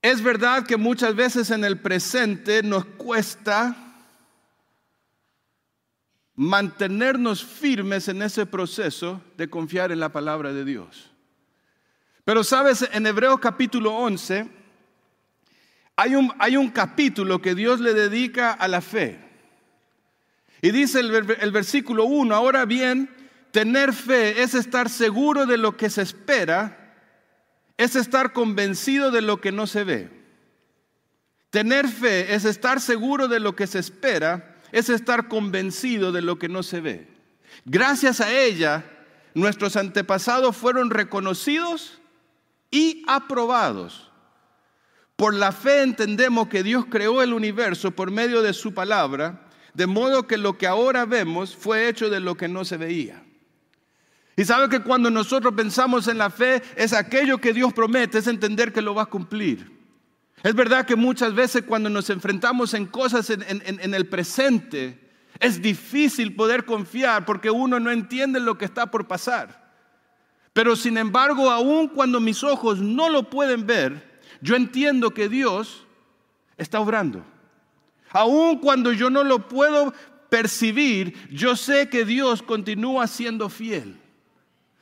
Es 0.00 0.22
verdad 0.22 0.64
que 0.64 0.76
muchas 0.76 1.16
veces 1.16 1.50
en 1.50 1.64
el 1.64 1.80
presente 1.80 2.62
nos 2.62 2.84
cuesta 2.84 3.76
mantenernos 6.36 7.44
firmes 7.44 8.06
en 8.06 8.22
ese 8.22 8.46
proceso 8.46 9.20
de 9.36 9.50
confiar 9.50 9.90
en 9.90 9.98
la 9.98 10.12
palabra 10.12 10.52
de 10.52 10.64
Dios. 10.64 11.15
Pero 12.26 12.44
sabes, 12.44 12.86
en 12.92 13.06
Hebreos 13.06 13.40
capítulo 13.40 13.94
11 13.94 14.46
hay 15.94 16.14
un, 16.14 16.34
hay 16.38 16.58
un 16.58 16.68
capítulo 16.68 17.40
que 17.40 17.54
Dios 17.54 17.80
le 17.80 17.94
dedica 17.94 18.52
a 18.52 18.68
la 18.68 18.82
fe. 18.82 19.18
Y 20.60 20.72
dice 20.72 21.00
el, 21.00 21.14
el 21.40 21.52
versículo 21.52 22.04
1, 22.04 22.34
ahora 22.34 22.64
bien, 22.64 23.08
tener 23.52 23.94
fe 23.94 24.42
es 24.42 24.54
estar 24.54 24.90
seguro 24.90 25.46
de 25.46 25.56
lo 25.56 25.78
que 25.78 25.88
se 25.88 26.02
espera 26.02 26.82
es 27.76 27.94
estar 27.96 28.32
convencido 28.32 29.10
de 29.10 29.22
lo 29.22 29.40
que 29.40 29.52
no 29.52 29.66
se 29.66 29.84
ve. 29.84 30.10
Tener 31.50 31.88
fe 31.88 32.34
es 32.34 32.44
estar 32.44 32.80
seguro 32.80 33.28
de 33.28 33.40
lo 33.40 33.54
que 33.54 33.66
se 33.66 33.78
espera, 33.78 34.56
es 34.72 34.88
estar 34.88 35.28
convencido 35.28 36.12
de 36.12 36.22
lo 36.22 36.38
que 36.38 36.48
no 36.48 36.62
se 36.62 36.80
ve. 36.80 37.08
Gracias 37.64 38.20
a 38.20 38.32
ella, 38.32 38.84
nuestros 39.34 39.76
antepasados 39.76 40.56
fueron 40.56 40.90
reconocidos 40.90 42.00
y 42.76 43.02
aprobados. 43.06 44.10
Por 45.16 45.32
la 45.32 45.50
fe 45.50 45.80
entendemos 45.80 46.48
que 46.48 46.62
Dios 46.62 46.84
creó 46.90 47.22
el 47.22 47.32
universo 47.32 47.92
por 47.92 48.10
medio 48.10 48.42
de 48.42 48.52
su 48.52 48.74
palabra, 48.74 49.48
de 49.72 49.86
modo 49.86 50.26
que 50.26 50.36
lo 50.36 50.58
que 50.58 50.66
ahora 50.66 51.06
vemos 51.06 51.56
fue 51.56 51.88
hecho 51.88 52.10
de 52.10 52.20
lo 52.20 52.36
que 52.36 52.48
no 52.48 52.66
se 52.66 52.76
veía. 52.76 53.22
Y 54.36 54.44
sabe 54.44 54.68
que 54.68 54.82
cuando 54.82 55.10
nosotros 55.10 55.54
pensamos 55.54 56.06
en 56.06 56.18
la 56.18 56.28
fe, 56.28 56.62
es 56.76 56.92
aquello 56.92 57.38
que 57.38 57.54
Dios 57.54 57.72
promete, 57.72 58.18
es 58.18 58.26
entender 58.26 58.74
que 58.74 58.82
lo 58.82 58.94
va 58.94 59.04
a 59.04 59.06
cumplir. 59.06 59.74
Es 60.42 60.54
verdad 60.54 60.84
que 60.84 60.96
muchas 60.96 61.34
veces 61.34 61.62
cuando 61.66 61.88
nos 61.88 62.10
enfrentamos 62.10 62.74
en 62.74 62.84
cosas 62.84 63.30
en, 63.30 63.42
en 63.48 63.94
el 63.94 64.06
presente, 64.06 65.00
es 65.40 65.62
difícil 65.62 66.36
poder 66.36 66.66
confiar 66.66 67.24
porque 67.24 67.50
uno 67.50 67.80
no 67.80 67.90
entiende 67.90 68.38
lo 68.38 68.58
que 68.58 68.66
está 68.66 68.90
por 68.90 69.06
pasar. 69.06 69.65
Pero 70.56 70.74
sin 70.74 70.96
embargo, 70.96 71.50
aun 71.50 71.86
cuando 71.86 72.18
mis 72.18 72.42
ojos 72.42 72.78
no 72.78 73.10
lo 73.10 73.24
pueden 73.28 73.66
ver, 73.66 74.22
yo 74.40 74.56
entiendo 74.56 75.10
que 75.10 75.28
Dios 75.28 75.84
está 76.56 76.80
obrando. 76.80 77.22
Aun 78.08 78.56
cuando 78.60 78.90
yo 78.94 79.10
no 79.10 79.22
lo 79.22 79.48
puedo 79.48 79.92
percibir, 80.30 81.28
yo 81.30 81.56
sé 81.56 81.90
que 81.90 82.06
Dios 82.06 82.40
continúa 82.40 83.06
siendo 83.06 83.50
fiel. 83.50 84.00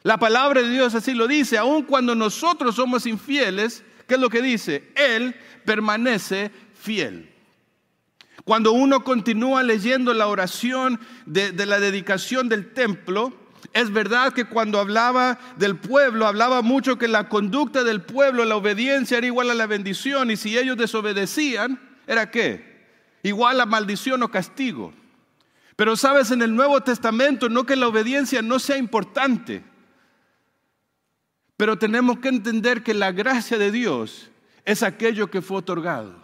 La 0.05 0.17
palabra 0.17 0.63
de 0.63 0.71
Dios 0.71 0.95
así 0.95 1.13
lo 1.13 1.27
dice, 1.27 1.59
aun 1.59 1.83
cuando 1.83 2.15
nosotros 2.15 2.77
somos 2.77 3.05
infieles, 3.05 3.83
¿qué 4.07 4.15
es 4.15 4.21
lo 4.21 4.31
que 4.31 4.43
dice? 4.43 4.93
Él 4.95 5.35
permanece 5.65 6.53
fiel. 6.73 7.35
Cuando 8.45 8.71
uno 8.71 9.03
continúa 9.03 9.65
leyendo 9.65 10.15
la 10.15 10.29
oración 10.29 11.01
de, 11.27 11.51
de, 11.51 11.67
la 11.67 11.81
dedicación 11.81 12.49
del 12.49 12.73
templo, 12.73 13.44
es 13.73 13.91
verdad 13.91 14.33
que 14.33 14.45
cuando 14.45 14.79
hablaba 14.79 15.39
del 15.57 15.77
pueblo, 15.77 16.27
hablaba 16.27 16.63
mucho 16.63 16.99
que 16.99 17.09
la 17.09 17.29
conducta 17.29 17.85
del 17.85 18.03
pueblo, 18.03 18.45
la 18.45 18.57
obediencia 18.57 19.19
era 19.19 19.27
igual 19.27 19.51
a 19.51 19.55
la 19.55 19.67
bendición, 19.67 20.31
y 20.31 20.37
si 20.37 20.59
ellos 20.59 20.77
desobedecían, 20.77 21.81
¿era 22.07 22.31
qué? 22.31 22.75
Igual 23.23 23.61
a 23.61 23.67
maldición 23.67 24.23
o 24.23 24.31
castigo. 24.31 24.93
Pero 25.77 25.97
sabes, 25.97 26.31
en 26.31 26.43
el 26.43 26.55
Nuevo 26.55 26.81
Testamento, 26.83 27.49
no 27.49 27.65
que 27.65 27.77
la 27.77 27.89
obediencia 27.89 28.43
no 28.43 28.59
sea 28.59 28.77
importante, 28.77 29.65
pero 31.57 31.79
tenemos 31.79 32.19
que 32.19 32.29
entender 32.29 32.83
que 32.83 32.95
la 32.95 33.13
gracia 33.13 33.59
de 33.59 33.71
Dios 33.71 34.31
es 34.65 34.83
aquello 34.83 35.31
que 35.31 35.43
fue 35.43 35.59
otorgado. 35.59 36.23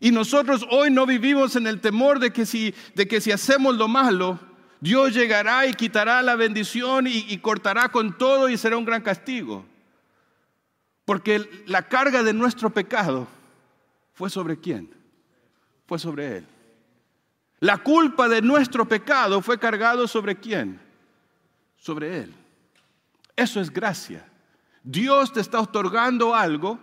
Y 0.00 0.10
nosotros 0.10 0.66
hoy 0.70 0.90
no 0.90 1.06
vivimos 1.06 1.56
en 1.56 1.66
el 1.66 1.80
temor 1.80 2.18
de 2.18 2.32
que 2.32 2.44
si, 2.44 2.74
de 2.94 3.08
que 3.08 3.20
si 3.20 3.32
hacemos 3.32 3.76
lo 3.76 3.88
malo, 3.88 4.38
Dios 4.80 5.14
llegará 5.14 5.66
y 5.66 5.74
quitará 5.74 6.22
la 6.22 6.36
bendición 6.36 7.06
y, 7.06 7.36
cortará 7.38 7.88
con 7.88 8.16
todo 8.18 8.48
y 8.48 8.56
será 8.56 8.76
un 8.76 8.84
gran 8.84 9.02
castigo. 9.02 9.64
Porque 11.04 11.64
la 11.66 11.82
carga 11.82 12.22
de 12.22 12.32
nuestro 12.32 12.70
pecado 12.70 13.26
fue 14.12 14.30
sobre 14.30 14.58
quién? 14.58 14.90
Fue 15.86 15.98
sobre 15.98 16.38
Él. 16.38 16.46
La 17.60 17.78
culpa 17.78 18.28
de 18.28 18.42
nuestro 18.42 18.86
pecado 18.86 19.40
fue 19.40 19.58
cargado 19.58 20.06
sobre 20.06 20.36
quién? 20.36 20.80
Sobre 21.76 22.22
Él. 22.22 22.34
Eso 23.36 23.60
es 23.60 23.70
gracia. 23.70 24.26
Dios 24.82 25.32
te 25.32 25.40
está 25.40 25.60
otorgando 25.60 26.34
algo 26.34 26.78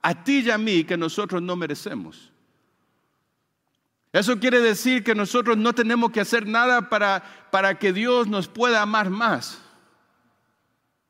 a 0.00 0.24
ti 0.24 0.40
y 0.40 0.50
a 0.50 0.58
mí 0.58 0.84
que 0.84 0.96
nosotros 0.96 1.42
no 1.42 1.56
merecemos. 1.56 2.31
Eso 4.12 4.38
quiere 4.38 4.60
decir 4.60 5.02
que 5.02 5.14
nosotros 5.14 5.56
no 5.56 5.74
tenemos 5.74 6.10
que 6.10 6.20
hacer 6.20 6.46
nada 6.46 6.90
para, 6.90 7.22
para 7.50 7.78
que 7.78 7.94
Dios 7.94 8.28
nos 8.28 8.46
pueda 8.46 8.82
amar 8.82 9.08
más. 9.08 9.58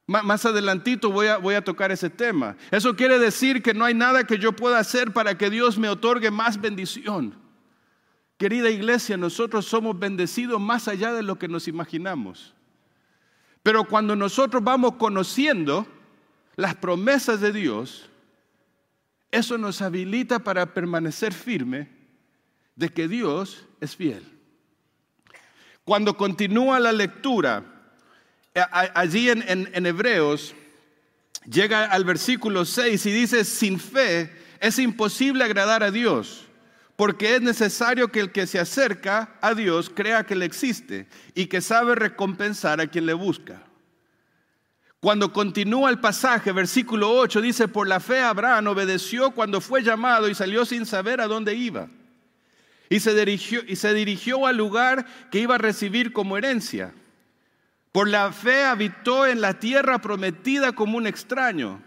Más 0.07 0.45
adelantito 0.45 1.11
voy 1.11 1.27
a, 1.27 1.39
voy 1.39 1.55
a 1.57 1.65
tocar 1.65 1.91
ese 1.91 2.11
tema. 2.11 2.57
Eso 2.71 2.95
quiere 2.95 3.19
decir 3.19 3.63
que 3.63 3.75
no 3.75 3.85
hay 3.85 3.95
nada 3.95 4.25
que 4.25 4.39
yo 4.39 4.53
pueda 4.53 4.79
hacer 4.79 5.13
para 5.13 5.37
que 5.37 5.51
Dios 5.51 5.79
me 5.79 5.89
otorgue 5.89 6.31
más 6.31 6.61
bendición. 6.61 7.35
Querida 8.37 8.71
iglesia, 8.71 9.17
nosotros 9.17 9.67
somos 9.67 9.99
bendecidos 9.99 10.61
más 10.61 10.87
allá 10.87 11.13
de 11.13 11.23
lo 11.23 11.39
que 11.39 11.49
nos 11.49 11.67
imaginamos. 11.67 12.55
Pero 13.65 13.85
cuando 13.85 14.15
nosotros 14.15 14.63
vamos 14.63 14.95
conociendo 14.95 15.87
las 16.57 16.75
promesas 16.77 17.41
de 17.41 17.53
Dios, 17.53 18.11
eso 19.31 19.59
nos 19.59 19.83
habilita 19.83 20.41
para 20.41 20.75
permanecer 20.75 21.33
firme 21.33 22.02
de 22.77 22.89
que 22.89 23.09
Dios 23.09 23.67
es 23.81 23.97
fiel. 23.97 24.25
Cuando 25.85 26.17
continúa 26.17 26.79
la 26.79 26.93
lectura, 26.93 27.65
allí 28.55 29.29
en, 29.31 29.87
Hebreos, 29.87 30.55
llega 31.45 31.87
al 31.87 32.05
versículo 32.05 32.65
6 32.65 33.07
y 33.07 33.13
dice, 33.13 33.45
sin 33.45 33.81
fe 33.81 34.33
es 34.61 34.79
imposible 34.79 35.43
agradar 35.43 35.83
a 35.83 35.91
Dios, 35.91 36.47
porque 36.95 37.35
es 37.35 37.43
necesario 37.43 38.09
que 38.09 38.21
el 38.21 38.31
que 38.31 38.47
se 38.47 38.61
acerca 38.61 39.37
a 39.41 39.55
Dios 39.55 39.91
crea 39.91 40.25
que 40.25 40.37
le 40.37 40.45
existe 40.45 41.09
y 41.35 41.47
que 41.47 41.61
sabe 41.61 41.97
recompensar 41.97 42.81
a 42.81 42.87
quien 42.87 43.07
le 43.07 43.15
busca. 43.15 43.63
Cuando 45.01 45.33
continúa 45.33 45.91
el 45.91 45.99
pasaje, 45.99 46.53
versículo 46.53 47.11
8 47.11 47.41
dice, 47.41 47.67
por 47.67 47.89
la 47.89 47.99
fe 47.99 48.21
Abraham 48.21 48.69
obedeció 48.69 49.33
cuando 49.33 49.61
fue 49.61 49.83
llamado 49.83 50.29
y 50.29 50.35
salió 50.37 50.65
sin 50.65 50.87
saber 50.87 51.21
a 51.21 51.27
dónde 51.27 51.57
iba. 51.57 51.89
Y 52.93 53.01
se 53.01 53.15
dirigió, 53.15 53.63
y 53.67 53.77
se 53.77 53.95
dirigió 53.95 54.47
al 54.47 54.59
lugar 54.59 55.07
que 55.31 55.39
iba 55.39 55.55
a 55.55 55.59
recibir 55.59 56.13
como 56.13 56.37
herencia. 56.37 56.93
Por 57.91 58.07
la 58.07 58.31
fe 58.33 58.65
habitó 58.65 59.27
en 59.27 59.41
la 59.41 59.59
tierra 59.59 59.99
prometida 60.03 60.73
como 60.73 60.99
un 60.99 61.07
extraño, 61.07 61.83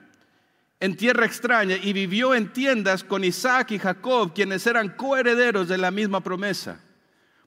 en 0.79 0.97
tierra 0.97 1.27
extraña, 1.27 1.77
y 1.77 1.93
vivió 1.93 2.33
en 2.33 2.51
tiendas 2.51 3.03
con 3.03 3.23
Isaac 3.23 3.69
y 3.69 3.77
Jacob, 3.77 4.33
quienes 4.33 4.65
eran 4.65 4.89
coherederos 4.89 5.67
de 5.67 5.77
la 5.77 5.91
misma 5.91 6.21
promesa. 6.21 6.79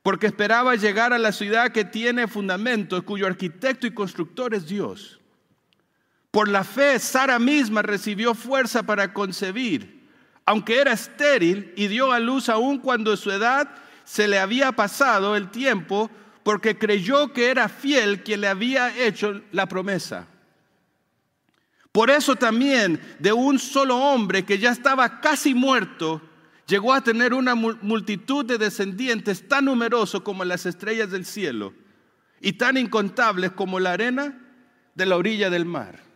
Porque 0.05 0.29
esperaba 0.29 0.77
llegar 0.77 1.13
a 1.13 1.19
la 1.19 1.33
ciudad 1.33 1.73
que 1.73 1.85
tiene 1.85 2.29
fundamentos, 2.29 3.03
cuyo 3.03 3.27
arquitecto 3.27 3.89
y 3.89 3.91
constructor 3.91 4.55
es 4.55 4.69
Dios. 4.69 5.19
Por 6.31 6.49
la 6.49 6.63
fe, 6.63 7.01
Sara 7.01 7.41
misma 7.41 7.83
recibió 7.83 8.35
fuerza 8.35 8.85
para 8.85 9.13
concebir, 9.13 9.98
aunque 10.49 10.79
era 10.79 10.95
estéril 10.95 11.75
y 11.77 11.89
dio 11.89 12.11
a 12.11 12.19
luz 12.19 12.49
aún 12.49 12.79
cuando 12.79 13.15
su 13.19 13.31
edad 13.31 13.69
se 14.05 14.27
le 14.27 14.39
había 14.39 14.73
pasado 14.73 15.37
el 15.37 15.51
tiempo, 15.51 16.11
porque 16.43 16.79
creyó 16.79 17.35
que 17.35 17.51
era 17.51 17.69
fiel 17.69 18.23
quien 18.23 18.41
le 18.41 18.49
había 18.49 18.97
hecho 18.97 19.43
la 19.53 19.67
promesa. 19.67 20.27
Por 21.93 22.09
eso 22.09 22.35
también 22.35 22.99
de 23.19 23.31
un 23.31 23.59
solo 23.59 23.99
hombre 23.99 24.47
que 24.47 24.59
ya 24.59 24.71
estaba 24.71 25.21
casi 25.21 25.53
muerto, 25.53 26.23
llegó 26.67 26.95
a 26.95 27.03
tener 27.03 27.35
una 27.35 27.55
multitud 27.55 28.43
de 28.47 28.57
descendientes 28.57 29.47
tan 29.47 29.67
numerosos 29.67 30.23
como 30.23 30.47
las 30.47 30.65
estrellas 30.65 31.11
del 31.11 31.27
cielo 31.27 31.75
y 32.41 32.55
tan 32.55 32.79
incontables 32.79 33.53
como 33.53 33.81
la 33.81 33.93
arena 33.93 34.41
de 34.95 35.05
la 35.05 35.19
orilla 35.19 35.51
del 35.51 35.67
mar. 35.67 36.08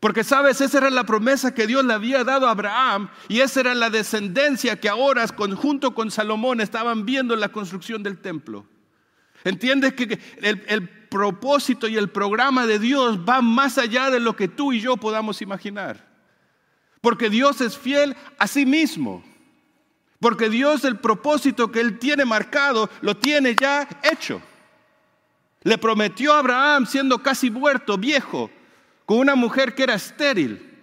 Porque 0.00 0.24
sabes, 0.24 0.60
esa 0.60 0.78
era 0.78 0.90
la 0.90 1.04
promesa 1.04 1.54
que 1.54 1.66
Dios 1.66 1.84
le 1.84 1.94
había 1.94 2.22
dado 2.22 2.46
a 2.46 2.50
Abraham 2.50 3.08
y 3.28 3.40
esa 3.40 3.60
era 3.60 3.74
la 3.74 3.88
descendencia 3.88 4.78
que 4.78 4.88
ahora 4.88 5.26
junto 5.56 5.94
con 5.94 6.10
Salomón 6.10 6.60
estaban 6.60 7.06
viendo 7.06 7.34
la 7.34 7.48
construcción 7.48 8.02
del 8.02 8.18
templo. 8.18 8.66
¿Entiendes 9.44 9.94
que 9.94 10.18
el, 10.42 10.64
el, 10.66 10.88
propósito 11.06 11.86
y 11.86 11.96
el 11.96 12.10
programa 12.10 12.66
de 12.66 12.78
Dios 12.78 13.20
va 13.20 13.40
más 13.40 13.78
allá 13.78 14.10
de 14.10 14.20
lo 14.20 14.34
que 14.34 14.48
tú 14.48 14.72
y 14.72 14.80
yo 14.80 14.96
podamos 14.96 15.40
imaginar? 15.40 16.04
Porque 17.00 17.30
Dios 17.30 17.60
es 17.60 17.78
fiel 17.78 18.16
a 18.38 18.48
sí 18.48 18.66
mismo. 18.66 19.24
Porque 20.20 20.50
Dios 20.50 20.84
el 20.84 20.98
propósito 20.98 21.70
que 21.70 21.80
Él 21.80 21.98
tiene 21.98 22.24
marcado 22.24 22.90
lo 23.00 23.16
tiene 23.16 23.54
ya 23.54 23.88
hecho. 24.02 24.42
Le 25.62 25.78
prometió 25.78 26.34
a 26.34 26.40
Abraham 26.40 26.86
siendo 26.86 27.22
casi 27.22 27.50
muerto, 27.50 27.96
viejo, 27.96 28.50
con 29.06 29.18
una 29.18 29.36
mujer 29.36 29.74
que 29.74 29.84
era 29.84 29.94
estéril 29.94 30.74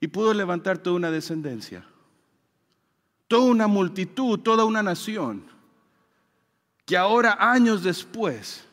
y 0.00 0.08
pudo 0.08 0.34
levantar 0.34 0.78
toda 0.78 0.96
una 0.96 1.10
descendencia, 1.10 1.84
toda 3.28 3.50
una 3.50 3.68
multitud, 3.68 4.40
toda 4.40 4.64
una 4.64 4.82
nación, 4.82 5.44
que 6.84 6.96
ahora 6.96 7.36
años 7.40 7.84
después 7.84 8.66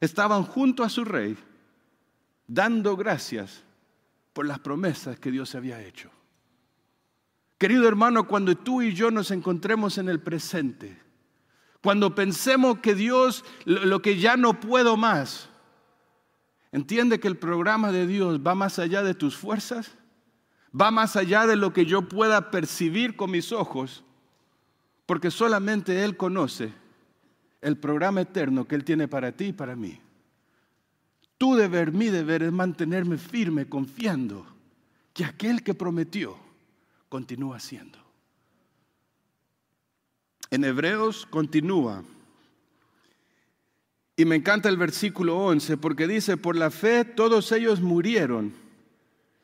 estaban 0.00 0.44
junto 0.44 0.82
a 0.82 0.88
su 0.88 1.04
rey 1.04 1.36
dando 2.46 2.96
gracias 2.96 3.62
por 4.32 4.46
las 4.46 4.58
promesas 4.60 5.18
que 5.18 5.30
Dios 5.30 5.54
había 5.54 5.82
hecho. 5.82 6.10
Querido 7.58 7.86
hermano, 7.86 8.26
cuando 8.26 8.56
tú 8.56 8.80
y 8.80 8.94
yo 8.94 9.10
nos 9.10 9.30
encontremos 9.30 9.98
en 9.98 10.08
el 10.08 10.18
presente, 10.20 10.98
cuando 11.82 12.14
pensemos 12.14 12.78
que 12.78 12.94
Dios, 12.94 13.44
lo 13.66 14.00
que 14.00 14.18
ya 14.18 14.38
no 14.38 14.58
puedo 14.60 14.96
más, 14.96 15.49
Entiende 16.72 17.18
que 17.18 17.28
el 17.28 17.36
programa 17.36 17.90
de 17.90 18.06
Dios 18.06 18.40
va 18.46 18.54
más 18.54 18.78
allá 18.78 19.02
de 19.02 19.14
tus 19.14 19.36
fuerzas, 19.36 19.96
va 20.78 20.90
más 20.90 21.16
allá 21.16 21.46
de 21.46 21.56
lo 21.56 21.72
que 21.72 21.84
yo 21.84 22.08
pueda 22.08 22.50
percibir 22.50 23.16
con 23.16 23.30
mis 23.30 23.52
ojos, 23.52 24.04
porque 25.06 25.30
solamente 25.30 26.04
Él 26.04 26.16
conoce 26.16 26.72
el 27.60 27.76
programa 27.76 28.20
eterno 28.20 28.66
que 28.66 28.76
Él 28.76 28.84
tiene 28.84 29.08
para 29.08 29.32
ti 29.32 29.46
y 29.46 29.52
para 29.52 29.74
mí. 29.74 30.00
Tu 31.36 31.54
deber, 31.56 31.92
mi 31.92 32.06
deber 32.06 32.42
es 32.42 32.52
mantenerme 32.52 33.18
firme 33.18 33.68
confiando 33.68 34.46
que 35.12 35.24
aquel 35.24 35.62
que 35.62 35.74
prometió 35.74 36.36
continúa 37.08 37.58
siendo. 37.58 37.98
En 40.50 40.64
Hebreos 40.64 41.26
continúa. 41.26 42.04
Y 44.16 44.24
me 44.24 44.36
encanta 44.36 44.68
el 44.68 44.76
versículo 44.76 45.38
11 45.38 45.76
porque 45.76 46.06
dice, 46.06 46.36
por 46.36 46.56
la 46.56 46.70
fe 46.70 47.04
todos 47.04 47.52
ellos 47.52 47.80
murieron 47.80 48.52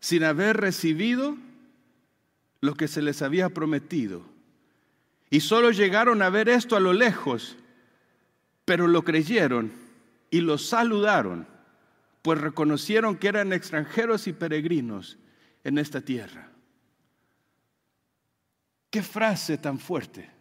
sin 0.00 0.24
haber 0.24 0.58
recibido 0.58 1.36
lo 2.60 2.74
que 2.74 2.88
se 2.88 3.02
les 3.02 3.22
había 3.22 3.48
prometido. 3.48 4.22
Y 5.30 5.40
solo 5.40 5.70
llegaron 5.70 6.22
a 6.22 6.30
ver 6.30 6.48
esto 6.48 6.76
a 6.76 6.80
lo 6.80 6.92
lejos, 6.92 7.56
pero 8.64 8.86
lo 8.86 9.02
creyeron 9.02 9.72
y 10.30 10.40
lo 10.40 10.58
saludaron, 10.58 11.46
pues 12.22 12.40
reconocieron 12.40 13.16
que 13.16 13.28
eran 13.28 13.52
extranjeros 13.52 14.26
y 14.26 14.32
peregrinos 14.32 15.18
en 15.64 15.78
esta 15.78 16.00
tierra. 16.00 16.50
Qué 18.90 19.02
frase 19.02 19.58
tan 19.58 19.78
fuerte. 19.78 20.35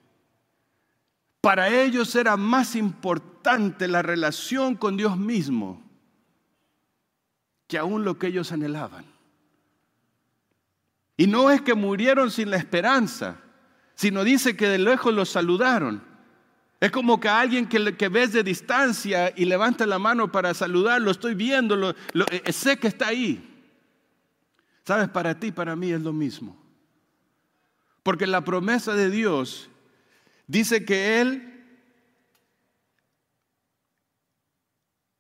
Para 1.46 1.70
ellos 1.70 2.16
era 2.16 2.38
más 2.38 2.76
importante 2.76 3.88
la 3.88 4.02
relación 4.02 4.74
con 4.74 4.98
Dios 4.98 5.16
mismo 5.16 5.80
que 7.68 7.78
aún 7.78 8.04
lo 8.04 8.18
que 8.18 8.26
ellos 8.26 8.52
anhelaban. 8.52 9.06
Y 11.16 11.28
no 11.28 11.52
es 11.52 11.62
que 11.62 11.76
murieron 11.76 12.32
sin 12.32 12.50
la 12.50 12.58
esperanza, 12.58 13.38
sino 13.94 14.24
dice 14.24 14.58
que 14.58 14.68
de 14.68 14.80
lejos 14.80 15.14
los 15.14 15.30
saludaron. 15.30 16.02
Es 16.80 16.90
como 16.90 17.20
que 17.20 17.30
alguien 17.30 17.68
que, 17.68 18.10
ves 18.10 18.34
de 18.34 18.42
distancia 18.42 19.32
y 19.36 19.46
levanta 19.46 19.86
la 19.86 20.00
mano 20.00 20.32
para 20.32 20.52
saludar, 20.56 21.00
lo 21.00 21.12
estoy 21.12 21.36
viendo, 21.36 21.76
lo, 21.76 21.92
eh, 22.32 22.52
sé 22.52 22.78
que 22.78 22.88
está 22.88 23.10
ahí. 23.10 23.64
Sabes, 24.84 25.10
para 25.10 25.40
ti, 25.40 25.52
para 25.52 25.76
mí 25.76 25.92
es 25.92 26.02
lo 26.02 26.12
mismo. 26.12 26.58
Porque 28.02 28.26
la 28.26 28.42
promesa 28.42 28.96
de 28.96 29.12
Dios 29.12 29.70
dice 30.48 30.86
que 30.86 31.22
Él 31.22 31.56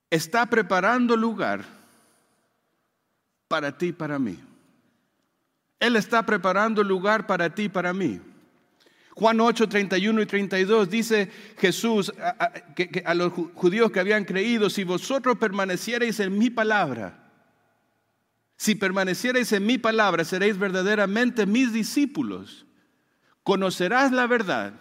está 0.10 0.46
preparando 0.46 1.16
lugar 1.16 1.66
para 3.48 3.78
ti 3.78 3.88
y 3.88 3.94
para 3.94 4.20
mí. 4.20 4.40
Él 5.80 5.96
está 5.96 6.26
preparando 6.26 6.84
lugar 6.84 7.28
para 7.28 7.54
ti 7.54 7.64
y 7.64 7.70
para 7.70 7.94
mí. 7.94 8.20
Juan 9.14 9.40
8, 9.40 9.70
31 9.70 10.22
y 10.22 10.26
32 10.26 10.90
dice 10.90 11.32
Jesús 11.58 12.12
a, 12.20 12.52
que, 12.76 13.02
a 13.06 13.14
los 13.14 13.32
judíos 13.32 13.92
que 13.92 14.00
habían 14.00 14.26
creído, 14.26 14.70
si 14.70 14.84
vosotros 14.84 15.38
permanecierais 15.38 16.20
en 16.20 16.38
mi 16.38 16.50
palabra, 16.50 17.32
si 18.58 18.76
permanecierais 18.76 19.52
en 19.54 19.66
mi 19.66 19.78
palabra, 19.78 20.24
seréis 20.26 20.58
verdaderamente 20.58 21.46
mis 21.46 21.72
discípulos. 21.72 22.66
Conocerás 23.44 24.12
la 24.12 24.28
verdad 24.28 24.74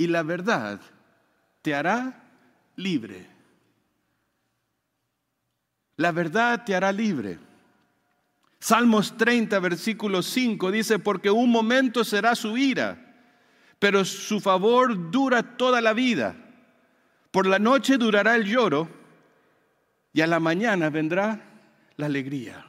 y 0.00 0.06
la 0.06 0.22
verdad 0.22 0.80
te 1.60 1.74
hará 1.74 2.24
libre. 2.76 3.26
La 5.96 6.10
verdad 6.10 6.64
te 6.64 6.74
hará 6.74 6.90
libre. 6.90 7.38
Salmos 8.58 9.18
30, 9.18 9.58
versículo 9.58 10.22
5 10.22 10.70
dice, 10.70 10.98
porque 11.00 11.30
un 11.30 11.50
momento 11.50 12.02
será 12.02 12.34
su 12.34 12.56
ira, 12.56 12.96
pero 13.78 14.06
su 14.06 14.40
favor 14.40 15.10
dura 15.10 15.58
toda 15.58 15.82
la 15.82 15.92
vida. 15.92 16.34
Por 17.30 17.46
la 17.46 17.58
noche 17.58 17.98
durará 17.98 18.36
el 18.36 18.46
lloro 18.46 18.88
y 20.14 20.22
a 20.22 20.26
la 20.26 20.40
mañana 20.40 20.88
vendrá 20.88 21.42
la 21.96 22.06
alegría. 22.06 22.64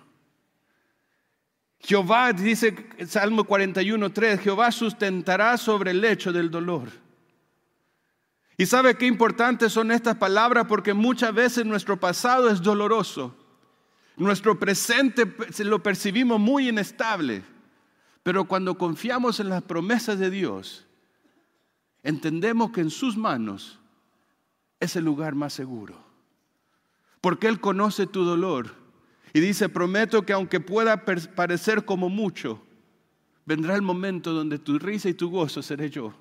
Jehová, 1.79 2.33
dice 2.33 2.75
Salmo 3.07 3.45
41, 3.45 4.11
3, 4.11 4.41
Jehová 4.41 4.69
sustentará 4.73 5.55
sobre 5.55 5.91
el 5.91 6.01
lecho 6.01 6.33
del 6.33 6.51
dolor. 6.51 6.89
Y 8.61 8.67
sabe 8.67 8.93
qué 8.93 9.07
importantes 9.07 9.73
son 9.73 9.89
estas 9.89 10.17
palabras 10.17 10.67
porque 10.67 10.93
muchas 10.93 11.33
veces 11.33 11.65
nuestro 11.65 11.99
pasado 11.99 12.47
es 12.47 12.61
doloroso. 12.61 13.35
Nuestro 14.17 14.59
presente 14.59 15.25
lo 15.63 15.81
percibimos 15.81 16.39
muy 16.39 16.69
inestable, 16.69 17.43
pero 18.21 18.45
cuando 18.45 18.77
confiamos 18.77 19.39
en 19.39 19.49
las 19.49 19.63
promesas 19.63 20.19
de 20.19 20.29
Dios, 20.29 20.85
entendemos 22.03 22.69
que 22.69 22.81
en 22.81 22.91
sus 22.91 23.17
manos 23.17 23.79
es 24.79 24.95
el 24.95 25.05
lugar 25.05 25.33
más 25.33 25.53
seguro. 25.53 25.95
Porque 27.19 27.47
Él 27.47 27.59
conoce 27.59 28.05
tu 28.05 28.23
dolor 28.23 28.75
y 29.33 29.39
dice, 29.39 29.69
prometo 29.69 30.21
que 30.21 30.33
aunque 30.33 30.59
pueda 30.59 31.03
parecer 31.03 31.83
como 31.83 32.09
mucho, 32.09 32.61
vendrá 33.43 33.73
el 33.73 33.81
momento 33.81 34.33
donde 34.33 34.59
tu 34.59 34.77
risa 34.77 35.09
y 35.09 35.15
tu 35.15 35.31
gozo 35.31 35.63
seré 35.63 35.89
yo. 35.89 36.13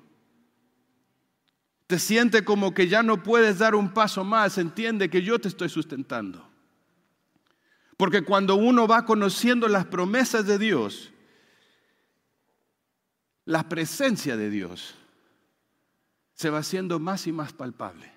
Te 1.91 1.99
siente 1.99 2.45
como 2.45 2.73
que 2.73 2.87
ya 2.87 3.03
no 3.03 3.21
puedes 3.21 3.59
dar 3.59 3.75
un 3.75 3.93
paso 3.93 4.23
más, 4.23 4.57
entiende 4.57 5.09
que 5.09 5.23
yo 5.23 5.39
te 5.39 5.49
estoy 5.49 5.67
sustentando. 5.67 6.49
Porque 7.97 8.21
cuando 8.23 8.55
uno 8.55 8.87
va 8.87 9.03
conociendo 9.03 9.67
las 9.67 9.87
promesas 9.87 10.47
de 10.47 10.57
Dios, 10.57 11.11
la 13.43 13.67
presencia 13.67 14.37
de 14.37 14.49
Dios 14.49 14.95
se 16.33 16.49
va 16.49 16.59
haciendo 16.59 16.97
más 16.97 17.27
y 17.27 17.33
más 17.33 17.51
palpable. 17.51 18.09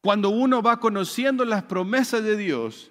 Cuando 0.00 0.30
uno 0.30 0.62
va 0.62 0.80
conociendo 0.80 1.44
las 1.44 1.64
promesas 1.64 2.24
de 2.24 2.38
Dios, 2.38 2.90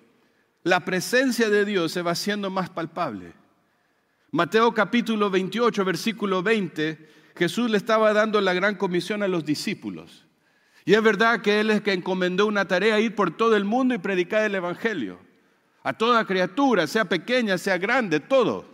la 0.62 0.86
presencia 0.86 1.50
de 1.50 1.66
Dios 1.66 1.92
se 1.92 2.04
va 2.04 2.12
haciendo 2.12 2.52
más 2.52 2.70
palpable. 2.70 3.34
Mateo 4.30 4.76
capítulo 4.76 5.32
28, 5.32 5.84
versículo 5.84 6.44
20, 6.44 7.18
Jesús 7.38 7.70
le 7.70 7.78
estaba 7.78 8.14
dando 8.14 8.42
la 8.42 8.54
gran 8.54 8.76
comisión 8.76 9.24
a 9.24 9.28
los 9.28 9.46
discípulos. 9.46 10.26
Y 10.86 10.94
es 10.94 11.04
verdad 11.04 11.42
que 11.42 11.60
Él 11.60 11.70
es 11.70 11.82
que 11.82 11.94
encomendó 11.94 12.48
una 12.48 12.68
tarea, 12.68 13.00
ir 13.00 13.14
por 13.14 13.36
todo 13.36 13.56
el 13.56 13.66
mundo 13.66 13.94
y 13.94 14.00
predicar 14.00 14.44
el 14.44 14.56
Evangelio. 14.56 15.20
A 15.84 15.94
toda 15.94 16.26
criatura, 16.26 16.88
sea 16.88 17.06
pequeña, 17.06 17.58
sea 17.58 17.78
grande, 17.78 18.20
todo. 18.20 18.66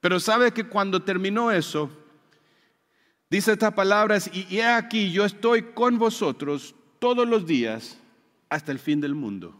Pero 0.00 0.18
sabe 0.18 0.52
que 0.52 0.64
cuando 0.64 1.02
terminó 1.02 1.50
eso, 1.50 1.90
dice 3.28 3.52
estas 3.52 3.74
palabras, 3.74 4.30
y 4.32 4.56
he 4.56 4.64
aquí, 4.64 5.12
yo 5.12 5.24
estoy 5.24 5.62
con 5.74 5.98
vosotros 5.98 6.74
todos 6.98 7.28
los 7.28 7.46
días 7.46 7.98
hasta 8.48 8.72
el 8.72 8.78
fin 8.78 9.00
del 9.00 9.14
mundo. 9.14 9.59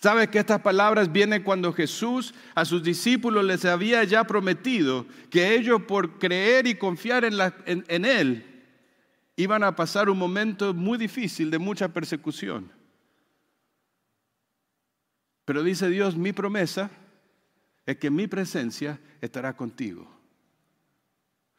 ¿Sabe 0.00 0.28
que 0.28 0.38
estas 0.38 0.60
palabras 0.60 1.10
vienen 1.10 1.42
cuando 1.42 1.72
Jesús 1.72 2.32
a 2.54 2.64
sus 2.64 2.84
discípulos 2.84 3.44
les 3.44 3.64
había 3.64 4.04
ya 4.04 4.24
prometido 4.24 5.06
que 5.28 5.56
ellos 5.56 5.82
por 5.82 6.20
creer 6.20 6.68
y 6.68 6.76
confiar 6.76 7.24
en 7.24 8.04
Él 8.04 8.44
iban 9.34 9.64
a 9.64 9.74
pasar 9.74 10.08
un 10.08 10.18
momento 10.18 10.72
muy 10.72 10.98
difícil 10.98 11.50
de 11.50 11.58
mucha 11.58 11.88
persecución. 11.88 12.70
Pero 15.44 15.64
dice 15.64 15.88
Dios, 15.88 16.16
mi 16.16 16.32
promesa 16.32 16.90
es 17.84 17.96
que 17.96 18.10
mi 18.10 18.26
presencia 18.26 19.00
estará 19.20 19.56
contigo. 19.56 20.08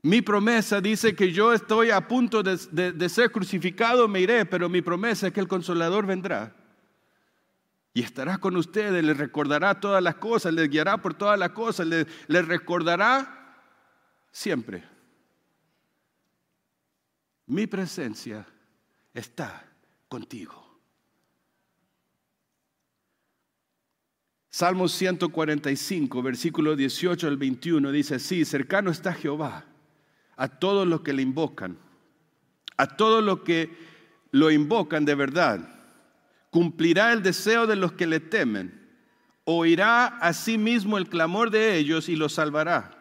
Mi 0.02 0.22
promesa 0.22 0.80
dice 0.80 1.14
que 1.14 1.34
yo 1.34 1.52
estoy 1.52 1.92
a 1.92 2.08
punto 2.08 2.42
de, 2.42 3.10
ser 3.10 3.32
crucificado, 3.32 4.08
me 4.08 4.22
iré, 4.22 4.46
pero 4.46 4.70
mi 4.70 4.82
promesa 4.82 5.28
es 5.28 5.34
que 5.34 5.42
el 5.42 5.48
consolador 5.50 6.06
vendrá 6.06 6.56
y 7.94 8.04
estará 8.04 8.38
con 8.38 8.56
ustedes, 8.56 9.04
les 9.04 9.18
recordará 9.18 9.80
todas 9.80 10.02
las 10.04 10.16
cosas, 10.16 10.54
les 10.54 10.70
guiará 10.70 10.98
por 10.98 11.16
todas 11.16 11.40
las 11.40 11.52
cosas, 11.52 11.88
les, 11.88 12.48
recordará 12.48 13.36
siempre 14.32 14.84
mi 17.48 17.66
presencia 17.66 18.46
está 19.12 19.66
contigo. 20.08 20.70
Salmo 24.52 24.88
145, 24.88 26.22
versículo 26.22 26.76
18 26.76 27.28
al 27.28 27.38
21 27.38 27.92
dice 27.92 28.20
Sí, 28.20 28.46
cercano 28.46 28.92
está 28.92 29.14
Jehová 29.14 29.66
a 30.36 30.48
todos 30.48 30.88
los 30.88 31.02
que 31.02 31.14
le 31.14 31.24
invocan, 31.24 31.78
a 32.78 32.96
todos 32.98 33.24
los 33.24 33.42
que 33.42 33.76
lo 34.32 34.52
invocan 34.52 35.06
de 35.06 35.16
verdad. 35.16 35.79
Cumplirá 36.50 37.14
el 37.14 37.22
deseo 37.22 37.68
de 37.68 37.76
los 37.76 37.94
que 37.94 38.08
le 38.08 38.20
temen, 38.20 38.90
oirá 39.44 40.06
a 40.06 40.34
sí 40.34 40.58
mismo 40.58 40.98
el 40.98 41.10
clamor 41.10 41.52
de 41.52 41.78
ellos 41.78 42.10
y 42.10 42.16
los 42.16 42.34
salvará. 42.34 42.92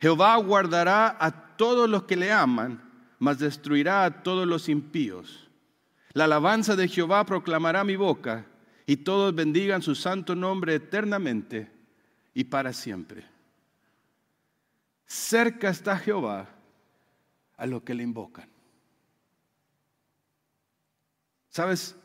Jehová 0.00 0.36
guardará 0.36 1.16
a 1.18 1.56
todos 1.56 1.88
los 1.88 2.04
que 2.04 2.16
le 2.16 2.32
aman 2.32 2.86
mas 3.18 3.38
destruirá 3.38 4.04
a 4.04 4.22
todos 4.22 4.46
los 4.46 4.68
impíos. 4.68 5.48
La 6.12 6.24
alabanza 6.24 6.76
de 6.76 6.88
Jehová 6.88 7.24
proclamará 7.24 7.84
mi 7.84 7.96
boca, 7.96 8.46
y 8.86 8.98
todos 8.98 9.34
bendigan 9.34 9.82
su 9.82 9.94
santo 9.94 10.34
nombre 10.34 10.76
eternamente 10.76 11.70
y 12.34 12.44
para 12.44 12.72
siempre. 12.72 13.24
Cerca 15.06 15.70
está 15.70 15.98
Jehová 15.98 16.48
a 17.56 17.66
los 17.66 17.82
que 17.82 17.94
le 17.94 18.04
invocan. 18.04 18.48
¿Sabes? 21.48 21.96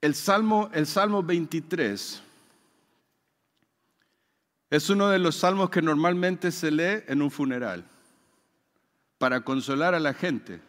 El 0.00 0.14
Salmo, 0.14 0.70
el 0.72 0.86
Salmo 0.86 1.22
23 1.22 2.22
es 4.70 4.88
uno 4.88 5.08
de 5.08 5.18
los 5.18 5.36
salmos 5.36 5.68
que 5.68 5.82
normalmente 5.82 6.52
se 6.52 6.70
lee 6.70 7.04
en 7.08 7.20
un 7.20 7.30
funeral 7.30 7.84
para 9.18 9.42
consolar 9.42 9.94
a 9.94 10.00
la 10.00 10.14
gente. 10.14 10.60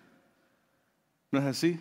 ¿No 1.32 1.40
es 1.40 1.46
así? 1.46 1.80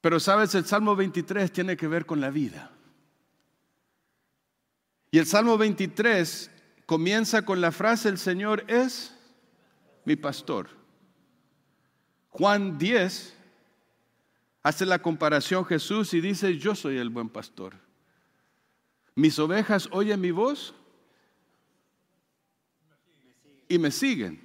Pero 0.00 0.20
sabes, 0.20 0.54
el 0.54 0.66
Salmo 0.66 0.94
23 0.94 1.50
tiene 1.50 1.76
que 1.76 1.88
ver 1.88 2.06
con 2.06 2.20
la 2.20 2.30
vida. 2.30 2.70
Y 5.10 5.18
el 5.18 5.26
Salmo 5.26 5.56
23 5.56 6.50
comienza 6.86 7.42
con 7.42 7.60
la 7.60 7.72
frase, 7.72 8.08
el 8.08 8.18
Señor 8.18 8.64
es 8.68 9.16
mi 10.04 10.14
pastor. 10.14 10.68
Juan 12.28 12.78
10 12.78 13.33
hace 14.64 14.86
la 14.86 15.00
comparación 15.00 15.64
Jesús 15.66 16.14
y 16.14 16.22
dice, 16.22 16.56
yo 16.56 16.74
soy 16.74 16.96
el 16.96 17.10
buen 17.10 17.28
pastor. 17.28 17.74
Mis 19.14 19.38
ovejas 19.38 19.88
oyen 19.92 20.20
mi 20.20 20.30
voz 20.30 20.74
y 23.68 23.78
me 23.78 23.90
siguen. 23.90 24.42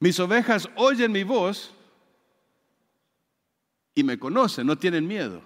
Mis 0.00 0.18
ovejas 0.18 0.68
oyen 0.74 1.12
mi 1.12 1.22
voz 1.22 1.72
y 3.94 4.02
me 4.02 4.18
conocen, 4.18 4.66
no 4.66 4.76
tienen 4.76 5.06
miedo. 5.06 5.42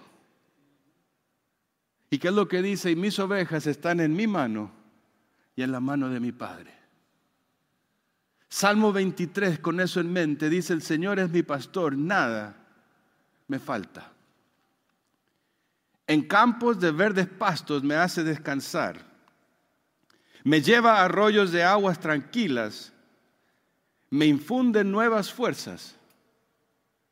¿Y 2.09 2.19
qué 2.19 2.29
es 2.29 2.33
lo 2.33 2.47
que 2.47 2.61
dice? 2.61 2.91
Y 2.91 2.95
mis 2.95 3.19
ovejas 3.19 3.67
están 3.67 3.99
en 3.99 4.15
mi 4.15 4.25
mano 4.25 4.71
y 5.53 5.63
en 5.63 5.73
la 5.73 5.81
mano 5.81 6.09
de 6.09 6.21
mi 6.21 6.31
Padre. 6.31 6.73
Salmo 8.47 8.93
23, 8.93 9.59
con 9.59 9.81
eso 9.81 9.99
en 9.99 10.13
mente, 10.13 10.49
dice, 10.49 10.71
el 10.71 10.81
Señor 10.81 11.19
es 11.19 11.29
mi 11.29 11.43
pastor, 11.43 11.97
nada 11.97 12.63
me 13.47 13.59
falta. 13.59 14.11
En 16.05 16.21
campos 16.27 16.79
de 16.79 16.91
verdes 16.91 17.27
pastos 17.27 17.83
me 17.83 17.95
hace 17.95 18.23
descansar. 18.23 19.05
Me 20.43 20.61
lleva 20.61 20.99
a 20.99 21.05
arroyos 21.05 21.51
de 21.51 21.63
aguas 21.63 21.99
tranquilas. 21.99 22.93
Me 24.09 24.25
infunde 24.25 24.83
nuevas 24.85 25.31
fuerzas 25.33 25.97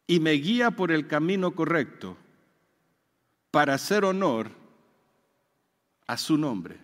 y 0.07 0.19
me 0.19 0.31
guía 0.33 0.71
por 0.71 0.91
el 0.91 1.07
camino 1.07 1.53
correcto 1.53 2.15
para 3.51 3.73
hacer 3.73 4.05
honor 4.05 4.51
a 6.07 6.15
su 6.17 6.37
nombre. 6.37 6.79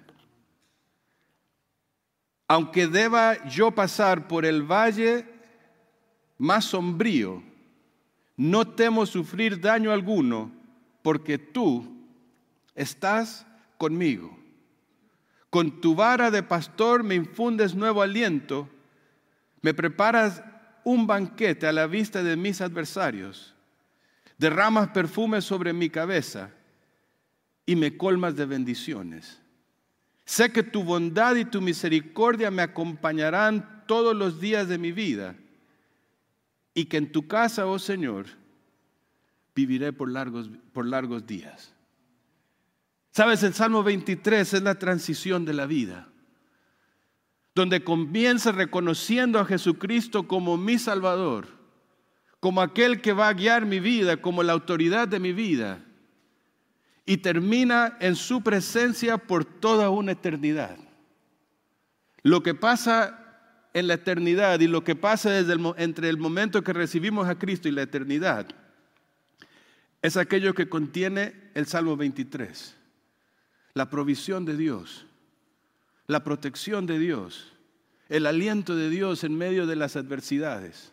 Aunque 2.48 2.88
deba 2.88 3.48
yo 3.48 3.72
pasar 3.72 4.28
por 4.28 4.46
el 4.46 4.64
valle 4.64 5.26
más 6.38 6.66
sombrío, 6.66 7.42
no 8.42 8.68
temo 8.68 9.06
sufrir 9.06 9.62
daño 9.62 9.92
alguno, 9.92 10.52
porque 11.04 11.38
tú 11.38 11.86
estás 12.74 13.46
conmigo. 13.78 14.36
Con 15.52 15.80
tu 15.80 15.94
vara 15.94 16.32
de 16.32 16.42
pastor 16.42 17.04
me 17.04 17.14
infundes 17.14 17.76
nuevo 17.76 18.02
aliento, 18.02 18.68
me 19.62 19.76
preparas 19.76 20.42
un 20.84 21.06
banquete 21.06 21.68
a 21.68 21.72
la 21.72 21.86
vista 21.86 22.24
de 22.24 22.36
mis 22.36 22.62
adversarios, 22.62 23.54
derramas 24.40 24.90
perfume 24.90 25.44
sobre 25.44 25.72
mi 25.72 25.92
cabeza 25.92 26.50
y 27.68 27.76
me 27.76 27.96
colmas 27.96 28.36
de 28.36 28.48
bendiciones. 28.48 29.40
Sé 30.26 30.52
que 30.52 30.64
tu 30.64 30.84
bondad 30.84 31.36
y 31.36 31.46
tu 31.46 31.62
misericordia 31.62 32.50
me 32.50 32.64
acompañarán 32.64 33.84
todos 33.86 34.16
los 34.16 34.42
días 34.42 34.68
de 34.68 34.80
mi 34.80 34.92
vida 34.92 35.36
y 36.74 36.86
que 36.86 36.98
en 36.98 37.12
tu 37.12 37.28
casa, 37.28 37.66
oh 37.66 37.80
Señor, 37.80 38.28
viviré 39.56 39.94
por 39.94 40.10
largos, 40.10 41.28
días. 41.28 41.74
Sabes, 43.12 43.44
el 43.44 43.54
Salmo 43.54 43.84
23 43.84 44.54
es 44.54 44.62
la 44.62 44.76
transición 44.76 45.44
de 45.44 45.54
la 45.54 45.66
vida, 45.66 46.08
donde 47.54 47.84
comienza 47.84 48.54
reconociendo 48.54 49.40
a 49.40 49.46
Jesucristo 49.46 50.28
como 50.28 50.58
mi 50.58 50.80
Salvador, 50.80 51.48
como 52.40 52.62
aquel 52.62 53.02
que 53.02 53.12
va 53.12 53.28
a 53.28 53.34
guiar 53.34 53.66
mi 53.66 53.80
vida, 53.80 54.18
como 54.18 54.44
la 54.44 54.54
autoridad 54.54 55.08
de 55.10 55.20
mi 55.20 55.34
vida, 55.34 55.84
y 57.06 57.18
termina 57.18 57.98
en 58.00 58.16
su 58.16 58.42
presencia 58.42 59.18
por 59.18 59.44
toda 59.44 59.90
una 59.90 60.14
eternidad. 60.14 60.78
Lo 62.24 62.42
que 62.44 62.54
pasa 62.54 63.21
en 63.74 63.88
la 63.88 63.96
eternidad 63.96 64.60
y 64.60 64.68
lo 64.68 64.84
que 64.84 64.96
pasa 64.96 65.32
desde 65.32 65.56
entre 65.78 66.10
el 66.10 66.18
momento 66.18 66.64
que 66.64 66.74
recibimos 66.74 67.28
a 67.28 67.40
Cristo 67.40 67.68
y 67.68 67.72
la 67.72 67.84
eternidad 67.84 68.48
es 70.02 70.18
aquello 70.18 70.54
que 70.54 70.68
contiene 70.70 71.34
el 71.54 71.68
Salmo 71.68 71.96
23 71.96 72.76
la 73.74 73.90
provisión 73.90 74.46
de 74.46 74.58
Dios, 74.58 75.06
la 76.08 76.24
protección 76.24 76.86
de 76.86 77.00
Dios, 77.00 77.54
el 78.10 78.26
aliento 78.26 78.76
de 78.76 78.90
Dios 78.90 79.24
en 79.24 79.38
medio 79.38 79.66
de 79.66 79.76
las 79.76 79.96
adversidades. 79.96 80.92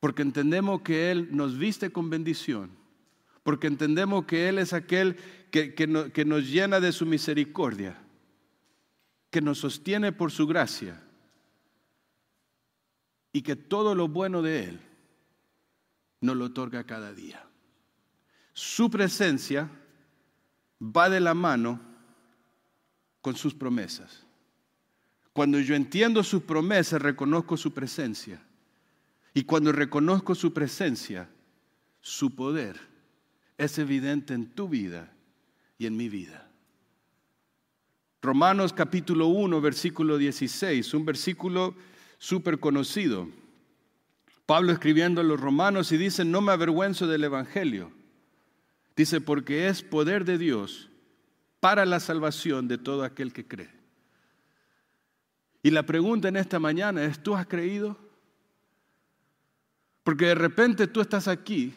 Porque 0.00 0.22
entendemos 0.22 0.82
que 0.82 1.10
Él 1.10 1.28
nos 1.30 1.58
viste 1.58 1.90
con 1.90 2.10
bendición, 2.10 2.70
porque 3.42 3.66
entendemos 3.66 4.26
que 4.26 4.48
Él 4.48 4.58
es 4.58 4.72
aquel 4.72 5.16
que, 5.50 5.74
que 5.74 6.24
nos 6.24 6.50
llena 6.50 6.80
de 6.80 6.92
su 6.92 7.06
misericordia, 7.06 7.96
que 9.36 9.42
nos 9.42 9.58
sostiene 9.58 10.12
por 10.12 10.32
su 10.32 10.46
gracia 10.46 10.98
y 13.34 13.42
que 13.42 13.54
todo 13.54 13.94
lo 13.94 14.08
bueno 14.08 14.40
de 14.40 14.64
Él 14.64 14.80
nos 16.22 16.38
lo 16.38 16.46
otorga 16.46 16.84
cada 16.84 17.12
día. 17.12 17.46
Su 18.54 18.88
presencia 18.88 19.70
va 20.80 21.10
de 21.10 21.20
la 21.20 21.34
mano 21.34 21.78
con 23.20 23.36
sus 23.36 23.52
promesas. 23.52 24.24
Cuando 25.34 25.60
yo 25.60 25.74
entiendo 25.74 26.22
sus 26.24 26.42
promesas, 26.42 27.02
reconozco 27.02 27.58
su 27.58 27.74
presencia. 27.74 28.42
Y 29.34 29.44
cuando 29.44 29.70
reconozco 29.70 30.34
su 30.34 30.54
presencia, 30.54 31.28
su 32.00 32.34
poder 32.34 32.80
es 33.58 33.76
evidente 33.76 34.32
en 34.32 34.46
tu 34.46 34.66
vida 34.66 35.12
y 35.76 35.84
en 35.84 35.94
mi 35.94 36.08
vida. 36.08 36.45
Romanos 38.22 38.72
capítulo 38.72 39.26
1, 39.26 39.60
versículo 39.60 40.18
16, 40.18 40.94
un 40.94 41.04
versículo 41.04 41.74
súper 42.18 42.58
conocido. 42.58 43.28
Pablo 44.46 44.72
escribiendo 44.72 45.20
a 45.20 45.24
los 45.24 45.40
romanos 45.40 45.92
y 45.92 45.96
dice, 45.96 46.24
no 46.24 46.40
me 46.40 46.52
avergüenzo 46.52 47.06
del 47.06 47.24
Evangelio 47.24 47.90
Dice, 48.96 49.20
porque 49.20 49.68
es 49.68 49.82
poder 49.82 50.24
de 50.24 50.38
Dios 50.38 50.88
para 51.60 51.84
la 51.84 52.00
salvación 52.00 52.66
de 52.66 52.78
todo 52.78 53.04
aquel 53.04 53.32
que 53.32 53.46
cree. 53.46 53.70
Y 55.62 55.70
la 55.70 55.84
pregunta 55.84 56.28
en 56.28 56.36
esta 56.36 56.58
mañana 56.58 57.04
es, 57.04 57.22
¿tú 57.22 57.36
has 57.36 57.46
creído? 57.46 57.98
Porque 60.02 60.26
de 60.26 60.34
repente 60.34 60.86
tú 60.86 61.02
estás 61.02 61.28
aquí 61.28 61.74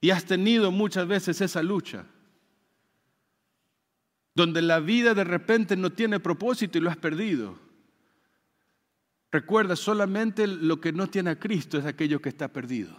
y 0.00 0.10
has 0.10 0.24
tenido 0.24 0.72
muchas 0.72 1.06
veces 1.06 1.40
esa 1.40 1.62
lucha, 1.62 2.04
donde 4.36 4.60
la 4.60 4.80
vida 4.80 5.14
de 5.14 5.24
repente 5.24 5.76
no 5.76 5.90
tiene 5.90 6.20
propósito 6.20 6.76
y 6.76 6.82
lo 6.82 6.90
has 6.90 6.98
perdido. 6.98 7.58
Recuerda, 9.32 9.74
solamente 9.76 10.46
lo 10.46 10.78
que 10.78 10.92
no 10.92 11.06
tiene 11.08 11.30
a 11.30 11.38
Cristo 11.38 11.78
es 11.78 11.86
aquello 11.86 12.20
que 12.20 12.28
está 12.28 12.48
perdido. 12.48 12.94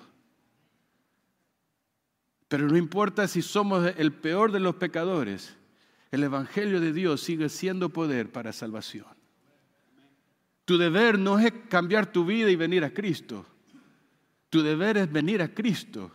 Pero 2.48 2.68
no 2.68 2.76
importa 2.76 3.28
si 3.28 3.44
somos 3.44 3.94
el 3.98 4.14
peor 4.14 4.52
de 4.52 4.60
los 4.60 4.78
pecadores, 4.78 5.56
el 6.10 6.24
Evangelio 6.24 6.82
de 6.82 6.92
Dios 6.92 7.22
sigue 7.22 7.50
siendo 7.50 7.90
poder 7.90 8.32
para 8.32 8.52
salvación. 8.52 9.06
Tu 10.66 10.80
deber 10.80 11.20
no 11.20 11.38
es 11.38 11.54
cambiar 11.70 12.12
tu 12.12 12.26
vida 12.26 12.50
y 12.50 12.56
venir 12.56 12.84
a 12.84 12.94
Cristo. 12.94 13.46
Tu 14.50 14.64
deber 14.64 14.98
es 14.98 15.12
venir 15.12 15.44
a 15.44 15.54
Cristo 15.54 16.12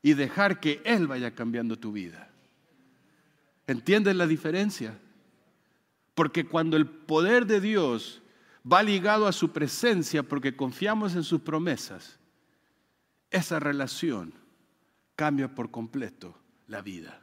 y 0.00 0.14
dejar 0.14 0.58
que 0.58 0.80
Él 0.86 1.06
vaya 1.06 1.34
cambiando 1.34 1.78
tu 1.78 1.92
vida. 1.92 2.30
¿Entiendes 3.66 4.16
la 4.16 4.26
diferencia? 4.26 4.98
Porque 6.14 6.46
cuando 6.46 6.76
el 6.76 6.86
poder 6.86 7.46
de 7.46 7.60
Dios 7.60 8.22
va 8.70 8.82
ligado 8.82 9.26
a 9.26 9.32
su 9.32 9.52
presencia 9.52 10.22
porque 10.22 10.56
confiamos 10.56 11.14
en 11.14 11.24
sus 11.24 11.40
promesas, 11.40 12.18
esa 13.30 13.58
relación 13.58 14.34
cambia 15.16 15.54
por 15.54 15.70
completo 15.70 16.38
la 16.68 16.82
vida. 16.82 17.20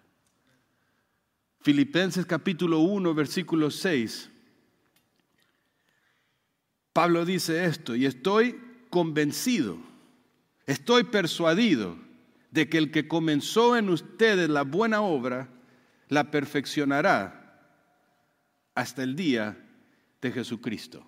Filipenses 1.62 2.26
capítulo 2.26 2.80
1, 2.80 3.14
versículo 3.14 3.70
6. 3.70 4.30
Pablo 6.92 7.24
dice 7.24 7.66
esto, 7.66 7.96
y 7.96 8.06
estoy 8.06 8.60
convencido, 8.90 9.78
estoy 10.66 11.04
persuadido 11.04 11.98
de 12.50 12.68
que 12.68 12.78
el 12.78 12.92
que 12.92 13.08
comenzó 13.08 13.78
en 13.78 13.90
ustedes 13.90 14.50
la 14.50 14.64
buena 14.64 15.02
obra, 15.02 15.48
la 16.12 16.30
perfeccionará 16.30 17.58
hasta 18.76 19.02
el 19.02 19.16
día 19.16 19.58
de 20.22 20.32
Jesucristo. 20.34 21.08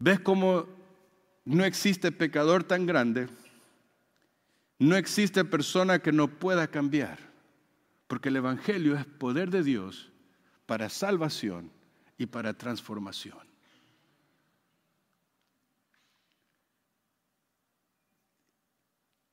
¿Ves 0.00 0.18
cómo 0.18 0.66
no 1.44 1.64
existe 1.64 2.10
pecador 2.10 2.64
tan 2.64 2.84
grande, 2.84 3.28
no 4.80 4.96
existe 4.96 5.44
persona 5.44 6.00
que 6.00 6.10
no 6.10 6.26
pueda 6.26 6.66
cambiar, 6.66 7.20
porque 8.08 8.28
el 8.28 8.36
Evangelio 8.36 8.96
es 8.96 9.06
poder 9.06 9.50
de 9.50 9.62
Dios 9.62 10.10
para 10.66 10.88
salvación 10.88 11.70
y 12.18 12.26
para 12.26 12.54
transformación. 12.54 13.53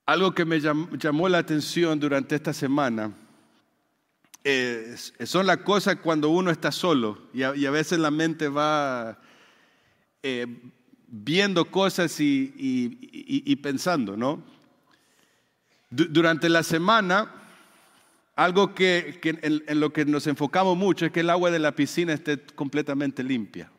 Algo 0.06 0.34
que 0.34 0.46
me 0.46 0.60
llamó 0.60 1.30
la 1.30 1.38
atención 1.38 2.00
durante 2.00 2.36
esta 2.36 2.54
semana 2.54 3.14
son 5.24 5.46
las 5.46 5.58
cosas 5.58 5.98
cuando 5.98 6.30
uno 6.30 6.50
está 6.50 6.72
solo 6.72 7.30
y 7.32 7.44
a, 7.44 7.72
veces 7.72 8.00
la 8.00 8.10
mente 8.10 8.50
va 8.50 9.20
eh, 10.24 10.48
viendo 11.08 11.66
cosas 11.70 12.20
y, 12.20 13.56
pensando, 13.62 14.18
¿no? 14.18 14.44
durante 15.92 16.48
la 16.50 16.64
semana, 16.64 17.30
algo 18.36 18.74
que, 18.74 19.20
en, 19.24 19.80
lo 19.80 19.92
que 19.92 20.06
nos 20.06 20.26
enfocamos 20.26 20.78
mucho 20.78 21.06
es 21.06 21.12
que 21.12 21.20
el 21.20 21.30
agua 21.30 21.52
de 21.52 21.60
la 21.60 21.74
piscina 21.74 22.14
esté 22.14 22.40
completamente 22.56 23.24
limpia. 23.24 23.70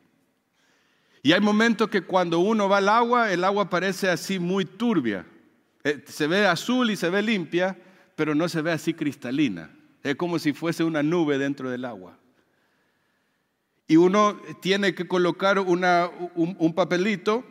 Y 1.23 1.31
hay 1.31 1.41
momentos 1.41 1.89
que 1.89 2.01
cuando 2.01 2.39
uno 2.39 2.69
va 2.69 2.77
al 2.77 2.89
agua, 2.89 3.31
el 3.31 3.43
agua 3.43 3.69
parece 3.69 4.09
así 4.09 4.39
muy 4.39 4.65
turbia. 4.65 5.25
Eh, 5.83 6.03
se 6.07 6.27
ve 6.27 6.47
azul 6.47 6.89
y 6.91 6.95
se 6.95 7.09
ve 7.09 7.21
limpia, 7.21 7.77
pero 8.15 8.35
no 8.35 8.47
se 8.47 8.61
ve 8.61 8.71
así 8.71 8.93
cristalina. 8.93 9.69
Es 10.03 10.15
como 10.15 10.39
si 10.39 10.53
fuese 10.53 10.83
una 10.83 11.03
nube 11.03 11.37
dentro 11.37 11.69
del 11.69 11.85
agua. 11.85 12.17
Y 13.87 13.97
uno 13.97 14.39
tiene 14.61 14.95
que 14.95 15.07
colocar 15.07 15.59
un, 15.59 16.73
papelito 16.73 17.43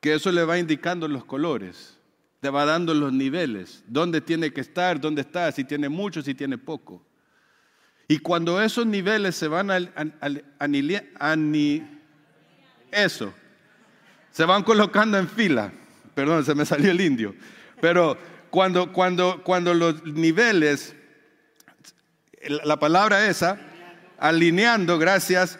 que 0.00 0.14
eso 0.14 0.30
le 0.30 0.44
va 0.44 0.58
indicando 0.58 1.08
los 1.08 1.24
colores, 1.24 1.98
te 2.40 2.50
va 2.50 2.64
dando 2.64 2.92
los 2.94 3.12
niveles, 3.12 3.82
dónde 3.86 4.20
tiene 4.20 4.52
que 4.52 4.60
estar, 4.60 5.00
dónde 5.00 5.22
está, 5.22 5.50
si 5.52 5.64
tiene 5.64 5.88
mucho, 5.88 6.22
si 6.22 6.34
tiene 6.34 6.58
poco. 6.58 7.02
Y 8.06 8.18
cuando 8.18 8.60
esos 8.62 8.86
niveles 8.86 9.34
se 9.34 9.48
van 9.48 9.70
a, 9.70 9.78
eso, 12.92 13.34
se 14.30 14.44
van 14.44 14.62
colocando 14.62 15.18
en 15.18 15.28
fila. 15.28 15.72
Perdón, 16.16 16.46
se 16.46 16.54
me 16.54 16.64
salió 16.64 16.90
el 16.92 17.00
indio. 17.02 17.34
Pero 17.78 18.16
cuando, 18.48 18.90
cuando, 18.90 19.42
cuando 19.44 19.74
los 19.74 20.02
niveles, 20.06 20.96
la 22.64 22.78
palabra 22.78 23.26
esa, 23.28 23.60
alineando, 24.16 24.98
gracias, 24.98 25.58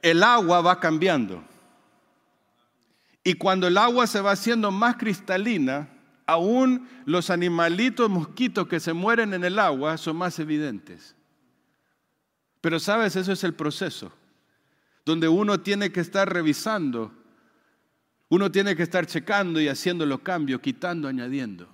el 0.00 0.22
agua 0.22 0.62
va 0.62 0.80
cambiando. 0.80 1.44
Y 3.22 3.34
cuando 3.34 3.66
el 3.66 3.76
agua 3.76 4.06
se 4.06 4.22
va 4.22 4.30
haciendo 4.30 4.70
más 4.70 4.96
cristalina, 4.96 5.90
aún 6.24 6.88
los 7.04 7.28
animalitos 7.28 8.08
mosquitos 8.08 8.66
que 8.66 8.80
se 8.80 8.94
mueren 8.94 9.34
en 9.34 9.44
el 9.44 9.58
agua 9.58 9.98
son 9.98 10.16
más 10.16 10.38
evidentes. 10.38 11.14
Pero 12.62 12.80
sabes, 12.80 13.14
eso 13.14 13.30
es 13.30 13.44
el 13.44 13.52
proceso, 13.52 14.10
donde 15.04 15.28
uno 15.28 15.60
tiene 15.60 15.92
que 15.92 16.00
estar 16.00 16.32
revisando, 16.32 17.12
uno 18.30 18.50
tiene 18.50 18.76
que 18.76 18.84
estar 18.84 19.06
checando 19.06 19.60
y 19.60 19.66
haciendo 19.66 20.06
los 20.06 20.20
cambios, 20.20 20.60
quitando, 20.60 21.08
añadiendo. 21.08 21.68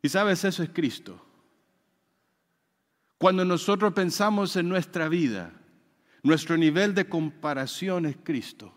Y 0.00 0.08
sabes, 0.08 0.44
eso 0.44 0.62
es 0.62 0.70
Cristo. 0.70 1.20
Cuando 3.18 3.44
nosotros 3.44 3.92
pensamos 3.92 4.54
en 4.54 4.68
nuestra 4.68 5.08
vida, 5.08 5.52
nuestro 6.22 6.56
nivel 6.56 6.94
de 6.94 7.08
comparación 7.08 8.06
es 8.06 8.16
Cristo. 8.22 8.72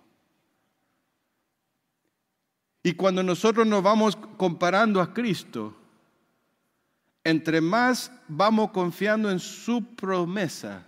Y 2.81 2.93
cuando 2.93 3.21
nosotros 3.21 3.67
nos 3.67 3.83
vamos 3.83 4.15
comparando 4.15 5.01
a 5.01 5.13
Cristo, 5.13 5.77
entre 7.23 7.61
más 7.61 8.11
vamos 8.27 8.71
confiando 8.71 9.29
en 9.29 9.39
su 9.39 9.95
promesa, 9.95 10.87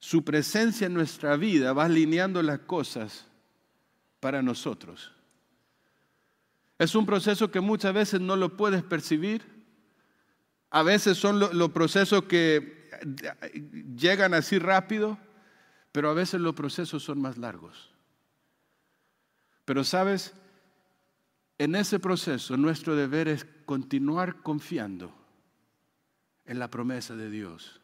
su 0.00 0.24
presencia 0.24 0.88
en 0.88 0.94
nuestra 0.94 1.36
vida 1.36 1.72
va 1.72 1.84
alineando 1.84 2.42
las 2.42 2.58
cosas 2.60 3.27
para 4.20 4.42
nosotros. 4.42 5.12
Es 6.78 6.94
un 6.94 7.06
proceso 7.06 7.50
que 7.50 7.60
muchas 7.60 7.92
veces 7.92 8.20
no 8.20 8.36
lo 8.36 8.56
puedes 8.56 8.82
percibir 8.82 9.58
a 10.70 10.82
veces 10.82 11.16
son 11.16 11.40
los 11.40 11.70
procesos 11.70 12.24
que 12.24 12.90
llegan 13.96 14.34
así 14.34 14.58
rápido, 14.58 15.18
pero 15.92 16.10
a 16.10 16.14
veces 16.14 16.40
los 16.40 16.54
procesos 16.54 17.02
son 17.02 17.20
más 17.20 17.38
largos. 17.38 17.90
Pero 19.64 19.84
sabes, 19.84 20.34
en 21.58 21.74
ese 21.74 21.98
proceso 21.98 22.56
nuestro 22.56 22.96
deber 22.96 23.28
es 23.28 23.46
continuar 23.64 24.42
confiando 24.42 25.14
en 26.44 26.58
la 26.58 26.68
promesa 26.68 27.16
de 27.16 27.30
Dios. 27.30 27.80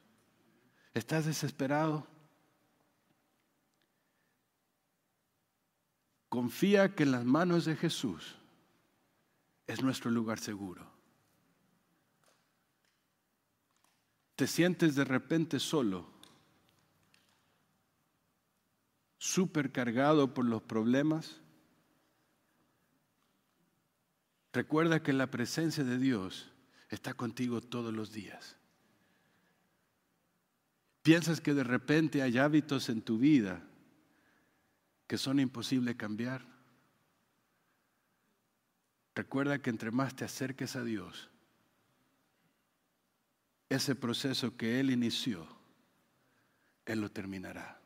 ¿Estás 0.93 1.27
desesperado? 1.27 2.07
Confía 6.35 6.97
que 6.97 7.05
en 7.05 7.13
las 7.13 7.25
manos 7.25 7.65
de 7.65 7.77
Jesús 7.77 8.35
es 9.69 9.83
nuestro 9.83 10.11
lugar 10.11 10.41
seguro. 10.41 10.95
te 14.37 14.49
sientes 14.49 14.97
de 14.97 15.05
repente 15.05 15.61
solo, 15.61 16.09
supercargado 19.17 20.35
por 20.35 20.45
los 20.45 20.61
problemas, 20.63 21.41
recuerda 24.53 25.05
que 25.05 25.13
la 25.13 25.31
presencia 25.31 25.85
de 25.85 25.99
Dios 25.99 26.51
está 26.89 27.15
contigo 27.15 27.61
todos 27.61 27.95
los 27.95 28.13
días. 28.13 28.57
Piensas 31.03 31.41
que 31.41 31.55
de 31.55 31.63
repente 31.63 32.21
hay 32.21 32.39
hábitos 32.39 32.89
en 32.89 33.03
tu 33.03 33.19
vida 33.19 33.63
que 35.15 35.19
son 35.19 35.39
imposibles 35.39 35.95
cambiar. 35.95 36.45
Recuerda 39.15 39.61
que 39.61 39.71
entre 39.71 39.93
más 39.93 40.17
te 40.17 40.25
acerques 40.25 40.75
a 40.75 40.83
Dios, 40.83 41.31
ese 43.69 43.95
proceso 43.95 44.57
que 44.57 44.81
Él 44.81 44.91
inició, 44.91 45.47
Él 46.85 47.01
lo 47.01 47.13
terminará. 47.13 47.81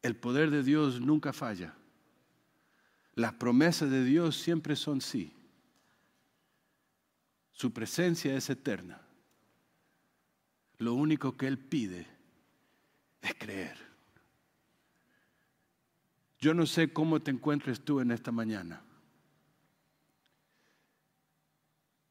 El 0.00 0.16
poder 0.16 0.50
de 0.50 0.62
Dios 0.62 1.02
nunca 1.02 1.34
falla. 1.34 1.74
Las 3.14 3.34
promesas 3.34 3.90
de 3.90 4.02
Dios 4.02 4.34
siempre 4.38 4.76
son 4.76 5.02
sí. 5.02 5.34
Su 7.52 7.70
presencia 7.74 8.34
es 8.34 8.48
eterna. 8.48 9.02
Lo 10.78 10.94
único 10.94 11.36
que 11.36 11.46
Él 11.46 11.58
pide 11.58 12.06
es 13.20 13.34
creer. 13.34 13.85
Yo 16.38 16.54
no 16.54 16.66
sé 16.66 16.92
cómo 16.92 17.20
te 17.20 17.30
encuentres 17.30 17.80
tú 17.80 18.00
en 18.00 18.10
esta 18.10 18.30
mañana. 18.30 18.82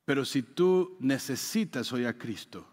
Pero 0.05 0.23
si 0.23 0.43
tú 0.43 0.97
necesitas 0.99 1.91
hoy 1.91 2.05
a 2.05 2.17
Cristo, 2.17 2.65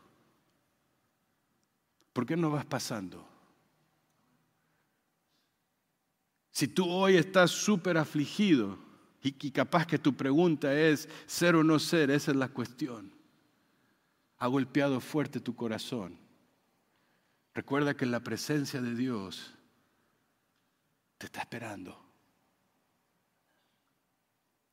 ¿por 2.12 2.26
qué 2.26 2.36
no 2.36 2.50
vas 2.50 2.66
pasando? 2.66 3.26
Si 6.50 6.68
tú 6.68 6.88
hoy 6.88 7.16
estás 7.16 7.50
súper 7.50 7.96
afligido 7.96 8.78
y, 9.22 9.50
capaz 9.50 9.86
que 9.86 9.98
tu 9.98 10.14
pregunta 10.14 10.78
es 10.78 11.09
ser 11.26 11.57
o 11.57 11.64
no 11.64 11.78
ser, 11.78 12.11
esa 12.11 12.32
es 12.32 12.36
la 12.36 12.48
cuestión. 12.48 13.12
Ha 14.38 14.48
golpeado 14.48 15.00
fuerte 15.00 15.40
tu 15.40 15.55
corazón. 15.55 16.18
Recuerda 17.55 17.94
que 17.94 18.05
la 18.05 18.20
presencia 18.20 18.82
de 18.82 18.94
Dios 18.94 19.55
te 21.23 21.27
está 21.27 21.43
esperando. 21.43 21.97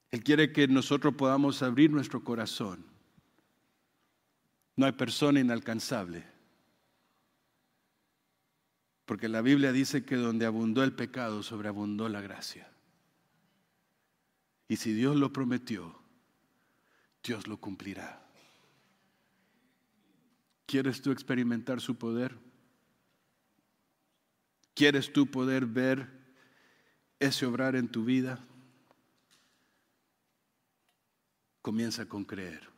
Él 0.10 0.24
quiere 0.24 0.52
que 0.52 0.68
nosotros 0.68 1.14
podamos 1.14 1.62
abrir 1.62 1.92
nuestro 1.92 2.24
corazón. 2.24 2.84
No 4.76 4.88
hay 4.88 4.94
persona 4.94 5.40
inalcanzable. 5.40 6.26
Porque 9.06 9.30
la 9.30 9.44
Biblia 9.44 9.72
dice 9.72 10.04
que 10.04 10.16
donde 10.16 10.48
abundó 10.48 10.84
el 10.84 10.96
pecado, 10.96 11.44
sobreabundó 11.44 12.10
la 12.10 12.20
gracia. 12.20 12.68
Y 14.68 14.78
si 14.78 14.92
Dios 14.94 15.16
lo 15.16 15.32
prometió, 15.32 16.02
Dios 17.24 17.46
lo 17.46 17.58
cumplirá. 17.58 18.28
¿Quieres 20.66 21.04
tú 21.04 21.12
experimentar 21.12 21.80
su 21.80 21.96
poder? 21.96 22.40
¿Quieres 24.74 25.14
tú 25.14 25.30
poder 25.30 25.68
ver 25.68 26.19
ese 27.20 27.46
obrar 27.46 27.76
en 27.76 27.88
tu 27.88 28.06
vida? 28.06 28.40
Comienza 31.62 32.08
con 32.08 32.26
creer. 32.26 32.70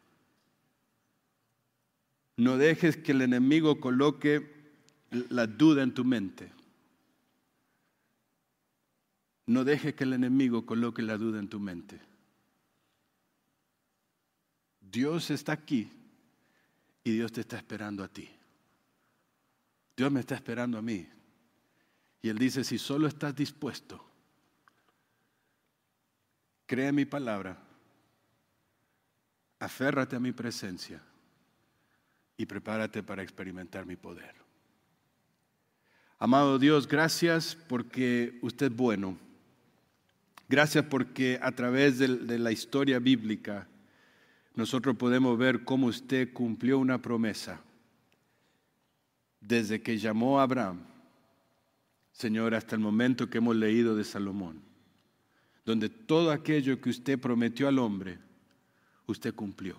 No 2.37 2.57
dejes 2.57 2.97
que 2.97 3.11
el 3.11 3.21
enemigo 3.21 3.79
coloque 3.79 4.51
la 5.11 5.45
duda 5.45 5.83
en 5.83 5.93
tu 5.93 6.03
mente. 6.03 6.51
No 9.45 9.63
dejes 9.63 9.93
que 9.93 10.05
el 10.05 10.13
enemigo 10.13 10.65
coloque 10.65 11.01
la 11.01 11.17
duda 11.17 11.39
en 11.39 11.49
tu 11.49 11.59
mente. 11.59 11.99
Dios 14.79 15.29
está 15.29 15.53
aquí 15.53 15.89
y 17.03 17.11
Dios 17.11 17.31
te 17.31 17.41
está 17.41 17.57
esperando 17.57 18.03
a 18.03 18.07
ti. 18.07 18.29
Dios 19.95 20.11
me 20.11 20.19
está 20.19 20.35
esperando 20.35 20.77
a 20.77 20.81
mí. 20.81 21.07
Y 22.21 22.29
Él 22.29 22.37
dice, 22.37 22.63
si 22.63 22.77
solo 22.77 23.07
estás 23.07 23.35
dispuesto, 23.35 24.03
cree 26.71 26.93
mi 26.93 27.03
palabra, 27.03 27.57
aférrate 29.59 30.15
a 30.15 30.21
mi 30.21 30.31
presencia 30.31 31.01
y 32.37 32.45
prepárate 32.45 33.03
para 33.03 33.21
experimentar 33.21 33.85
mi 33.85 33.97
poder. 33.97 34.33
Amado 36.17 36.57
Dios, 36.57 36.87
gracias 36.87 37.57
porque 37.67 38.39
usted 38.41 38.67
es 38.67 38.77
bueno. 38.77 39.17
Gracias 40.47 40.85
porque 40.85 41.37
a 41.41 41.51
través 41.51 41.99
de, 41.99 42.07
de 42.07 42.39
la 42.39 42.53
historia 42.53 42.99
bíblica 42.99 43.67
nosotros 44.55 44.95
podemos 44.95 45.37
ver 45.37 45.65
cómo 45.65 45.87
usted 45.87 46.31
cumplió 46.31 46.79
una 46.79 47.01
promesa 47.01 47.59
desde 49.41 49.81
que 49.81 49.97
llamó 49.97 50.39
a 50.39 50.43
Abraham, 50.43 50.85
Señor, 52.13 52.55
hasta 52.55 52.77
el 52.77 52.81
momento 52.81 53.29
que 53.29 53.39
hemos 53.39 53.57
leído 53.57 53.93
de 53.93 54.05
Salomón, 54.05 54.70
donde 55.65 55.89
todo 55.89 56.31
aquello 56.31 56.81
que 56.81 56.89
usted 56.89 57.19
prometió 57.19 57.67
al 57.67 57.79
hombre, 57.79 58.19
usted 59.07 59.33
cumplió. 59.33 59.77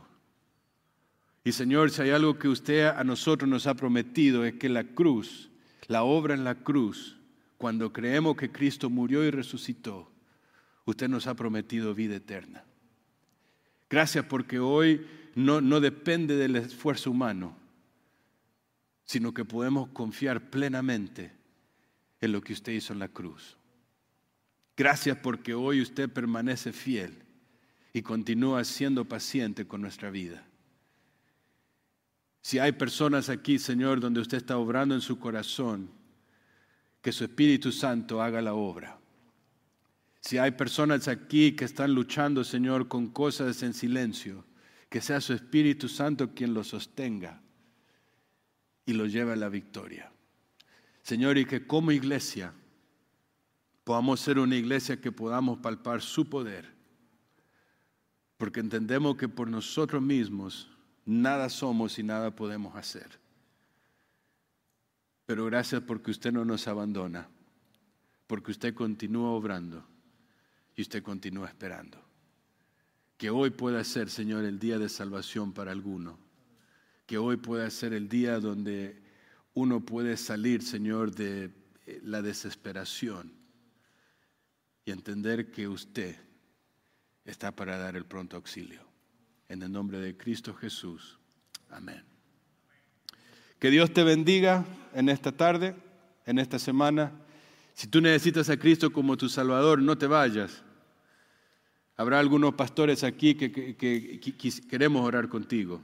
Y 1.45 1.53
Señor, 1.53 1.91
si 1.91 2.03
hay 2.03 2.11
algo 2.11 2.39
que 2.39 2.49
usted 2.49 2.87
a 2.87 3.03
nosotros 3.03 3.49
nos 3.49 3.67
ha 3.67 3.75
prometido 3.75 4.45
es 4.45 4.55
que 4.55 4.69
la 4.69 4.85
cruz, 4.85 5.51
la 5.89 6.05
obra 6.05 6.35
en 6.35 6.45
la 6.45 6.55
cruz, 6.55 7.17
cuando 7.59 7.93
creemos 7.93 8.37
que 8.37 8.53
Cristo 8.53 8.91
murió 8.91 9.25
y 9.25 9.31
resucitó, 9.31 10.11
usted 10.85 11.09
nos 11.09 11.27
ha 11.27 11.35
prometido 11.35 11.95
vida 11.95 12.17
eterna. 12.17 12.65
Gracias 13.91 14.25
porque 14.25 14.59
hoy 14.59 15.07
no, 15.35 15.61
no 15.61 15.81
depende 15.81 16.37
del 16.37 16.57
esfuerzo 16.57 17.11
humano, 17.11 17.57
sino 19.05 19.35
que 19.35 19.45
podemos 19.45 19.89
confiar 19.89 20.49
plenamente 20.49 21.33
en 22.21 22.33
lo 22.33 22.41
que 22.41 22.53
usted 22.53 22.73
hizo 22.73 22.93
en 22.93 23.01
la 23.01 23.09
cruz. 23.09 23.57
Gracias 24.77 25.19
porque 25.19 25.55
hoy 25.55 25.81
usted 25.83 26.09
permanece 26.09 26.73
fiel 26.73 27.23
y 27.93 28.03
continúa 28.03 28.65
siendo 28.65 29.05
paciente 29.05 29.67
con 29.67 29.83
nuestra 29.83 30.11
vida. 30.11 30.47
Si 32.41 32.59
hay 32.59 32.73
personas 32.73 33.29
aquí, 33.29 33.59
Señor, 33.59 34.01
donde 34.01 34.21
usted 34.21 34.39
está 34.39 34.57
obrando 34.57 34.95
en 34.95 35.01
su 35.01 35.19
corazón, 35.19 35.91
que 37.01 37.13
su 37.13 37.25
Espíritu 37.25 37.71
Santo 37.71 38.23
haga 38.23 38.41
la 38.41 38.55
obra. 38.55 38.99
Si 40.21 40.39
hay 40.39 40.53
personas 40.53 41.09
aquí 41.09 41.53
que 41.53 41.65
están 41.65 41.95
luchando, 41.95 42.45
Señor, 42.45 42.89
con 42.89 43.09
cosas 43.09 43.63
en 43.63 43.75
silencio, 43.75 44.45
que 44.89 45.01
sea 45.01 45.21
su 45.21 45.33
Espíritu 45.33 45.89
Santo 45.89 46.33
quien 46.35 46.55
los 46.55 46.69
sostenga 46.69 47.41
y 48.87 48.93
los 48.93 49.13
lleve 49.13 49.33
a 49.33 49.37
la 49.37 49.49
victoria. 49.49 50.13
Señor, 51.03 51.39
y 51.39 51.45
que 51.45 51.67
como 51.67 51.91
iglesia 51.93 52.55
podamos 53.85 54.21
ser 54.21 54.39
una 54.39 54.57
iglesia 54.57 55.01
que 55.01 55.13
podamos 55.13 55.59
palpar 55.59 56.03
su 56.03 56.29
poder, 56.29 56.73
porque 58.37 58.61
entendemos 58.61 59.17
que 59.17 59.29
por 59.29 59.49
nosotros 59.49 60.03
mismos 60.03 60.71
nada 61.05 61.49
somos 61.49 61.99
y 61.99 62.03
nada 62.03 62.35
podemos 62.35 62.77
hacer. 62.77 63.21
Pero 65.27 65.47
gracias 65.47 65.83
porque 65.83 66.11
usted 66.11 66.33
no 66.33 66.45
nos 66.45 66.69
abandona, 66.69 67.29
porque 68.27 68.51
usted 68.53 68.75
continúa 68.75 69.31
obrando 69.31 69.85
y 70.77 70.83
usted 70.83 71.03
continúa 71.03 71.49
esperando. 71.49 71.99
Que 73.17 73.31
hoy 73.31 73.51
pueda 73.51 73.83
ser, 73.85 74.11
Señor, 74.11 74.45
el 74.45 74.59
día 74.59 74.79
de 74.79 74.89
salvación 74.89 75.53
para 75.53 75.71
alguno. 75.71 76.19
Que 77.07 77.19
hoy 77.19 77.37
pueda 77.37 77.71
ser 77.71 77.93
el 77.93 78.09
día 78.09 78.41
donde 78.41 79.01
uno 79.55 79.81
puede 79.81 80.17
salir, 80.17 80.63
Señor, 80.63 81.15
de 81.15 81.53
eh, 81.87 82.01
la 82.03 82.21
desesperación 82.21 83.42
y 84.85 84.91
entender 84.91 85.51
que 85.51 85.69
usted 85.69 86.17
está 87.25 87.53
para 87.53 87.79
dar 87.79 87.97
el 87.97 88.05
pronto 88.05 88.37
auxilio. 88.37 88.83
En 89.49 89.63
el 89.63 89.71
nombre 89.71 89.99
de 90.01 90.17
Cristo 90.17 90.55
Jesús. 90.55 91.19
Amén. 91.71 92.03
Que 93.59 93.71
Dios 93.71 93.93
te 93.93 94.03
bendiga 94.03 94.65
en 94.93 95.09
esta 95.09 95.33
tarde, 95.33 95.77
en 96.27 96.39
esta 96.39 96.59
semana. 96.59 97.13
Si 97.75 97.87
tú 97.87 98.01
necesitas 98.01 98.51
a 98.51 98.57
Cristo 98.57 98.93
como 98.93 99.17
tu 99.17 99.29
Salvador, 99.29 99.81
no 99.81 99.97
te 99.97 100.07
vayas. 100.07 100.63
Habrá 101.97 102.19
algunos 102.19 102.55
pastores 102.55 103.05
aquí 103.05 103.35
que, 103.35 103.77
queremos 104.69 105.07
orar 105.07 105.29
contigo. 105.29 105.81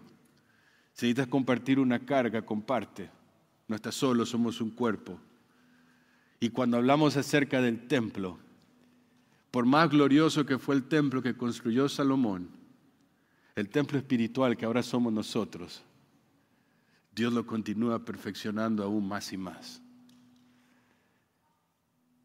Si 0.93 1.07
necesitas 1.07 1.29
compartir 1.29 1.79
una 1.79 2.01
carga, 2.01 2.43
comparte. 2.43 3.11
No 3.69 3.77
estás 3.77 3.95
solo, 3.95 4.27
somos 4.27 4.61
un 4.61 4.71
cuerpo. 4.71 5.21
Y 6.41 6.51
cuando 6.51 6.79
hablamos 6.79 7.17
acerca 7.17 7.61
del 7.61 7.87
templo, 7.87 8.39
por 9.51 9.65
más 9.65 9.89
glorioso 9.89 10.45
que 10.45 10.59
fue 10.59 10.75
el 10.75 10.85
templo 10.85 11.23
que 11.23 11.37
construyó 11.37 11.89
Salomón, 11.89 12.51
el 13.55 13.69
templo 13.71 13.99
espiritual 13.99 14.57
que 14.57 14.67
ahora 14.67 14.83
somos 14.83 15.13
nosotros, 15.13 15.83
Dios 17.15 17.33
lo 17.33 17.47
continúa 17.47 18.05
perfeccionando 18.05 18.85
aún 18.85 19.09
más 19.09 19.33
y 19.33 19.37
más. 19.37 19.83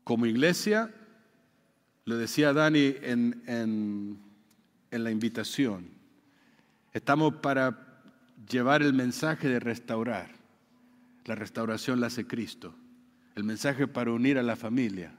Como 0.03 0.25
iglesia, 0.25 0.93
lo 2.05 2.17
decía 2.17 2.53
Dani 2.53 2.93
en, 3.01 3.41
en 3.47 5.03
la 5.03 5.09
invitación, 5.09 5.87
estamos 6.91 7.35
para 7.35 8.01
llevar 8.47 8.83
el 8.83 8.93
mensaje 8.93 9.47
de 9.47 9.59
restaurar. 9.59 10.31
La 11.25 11.35
restauración 11.35 12.01
la 12.01 12.07
hace 12.07 12.27
Cristo. 12.27 12.75
El 13.35 13.45
mensaje 13.45 13.87
para 13.87 14.11
unir 14.11 14.37
a 14.37 14.43
la 14.43 14.57
familia 14.57 15.15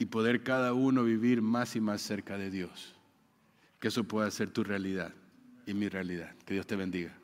y 0.00 0.06
poder 0.06 0.42
cada 0.42 0.72
uno 0.72 1.04
vivir 1.04 1.42
más 1.42 1.76
y 1.76 1.80
más 1.80 2.00
cerca 2.00 2.38
de 2.38 2.50
Dios. 2.50 2.94
Que 3.78 3.88
eso 3.88 4.04
pueda 4.04 4.30
ser 4.30 4.48
tu 4.50 4.64
realidad 4.64 5.12
y 5.66 5.74
mi 5.74 5.90
realidad. 5.90 6.34
Que 6.46 6.54
Dios 6.54 6.66
te 6.66 6.74
bendiga. 6.74 7.19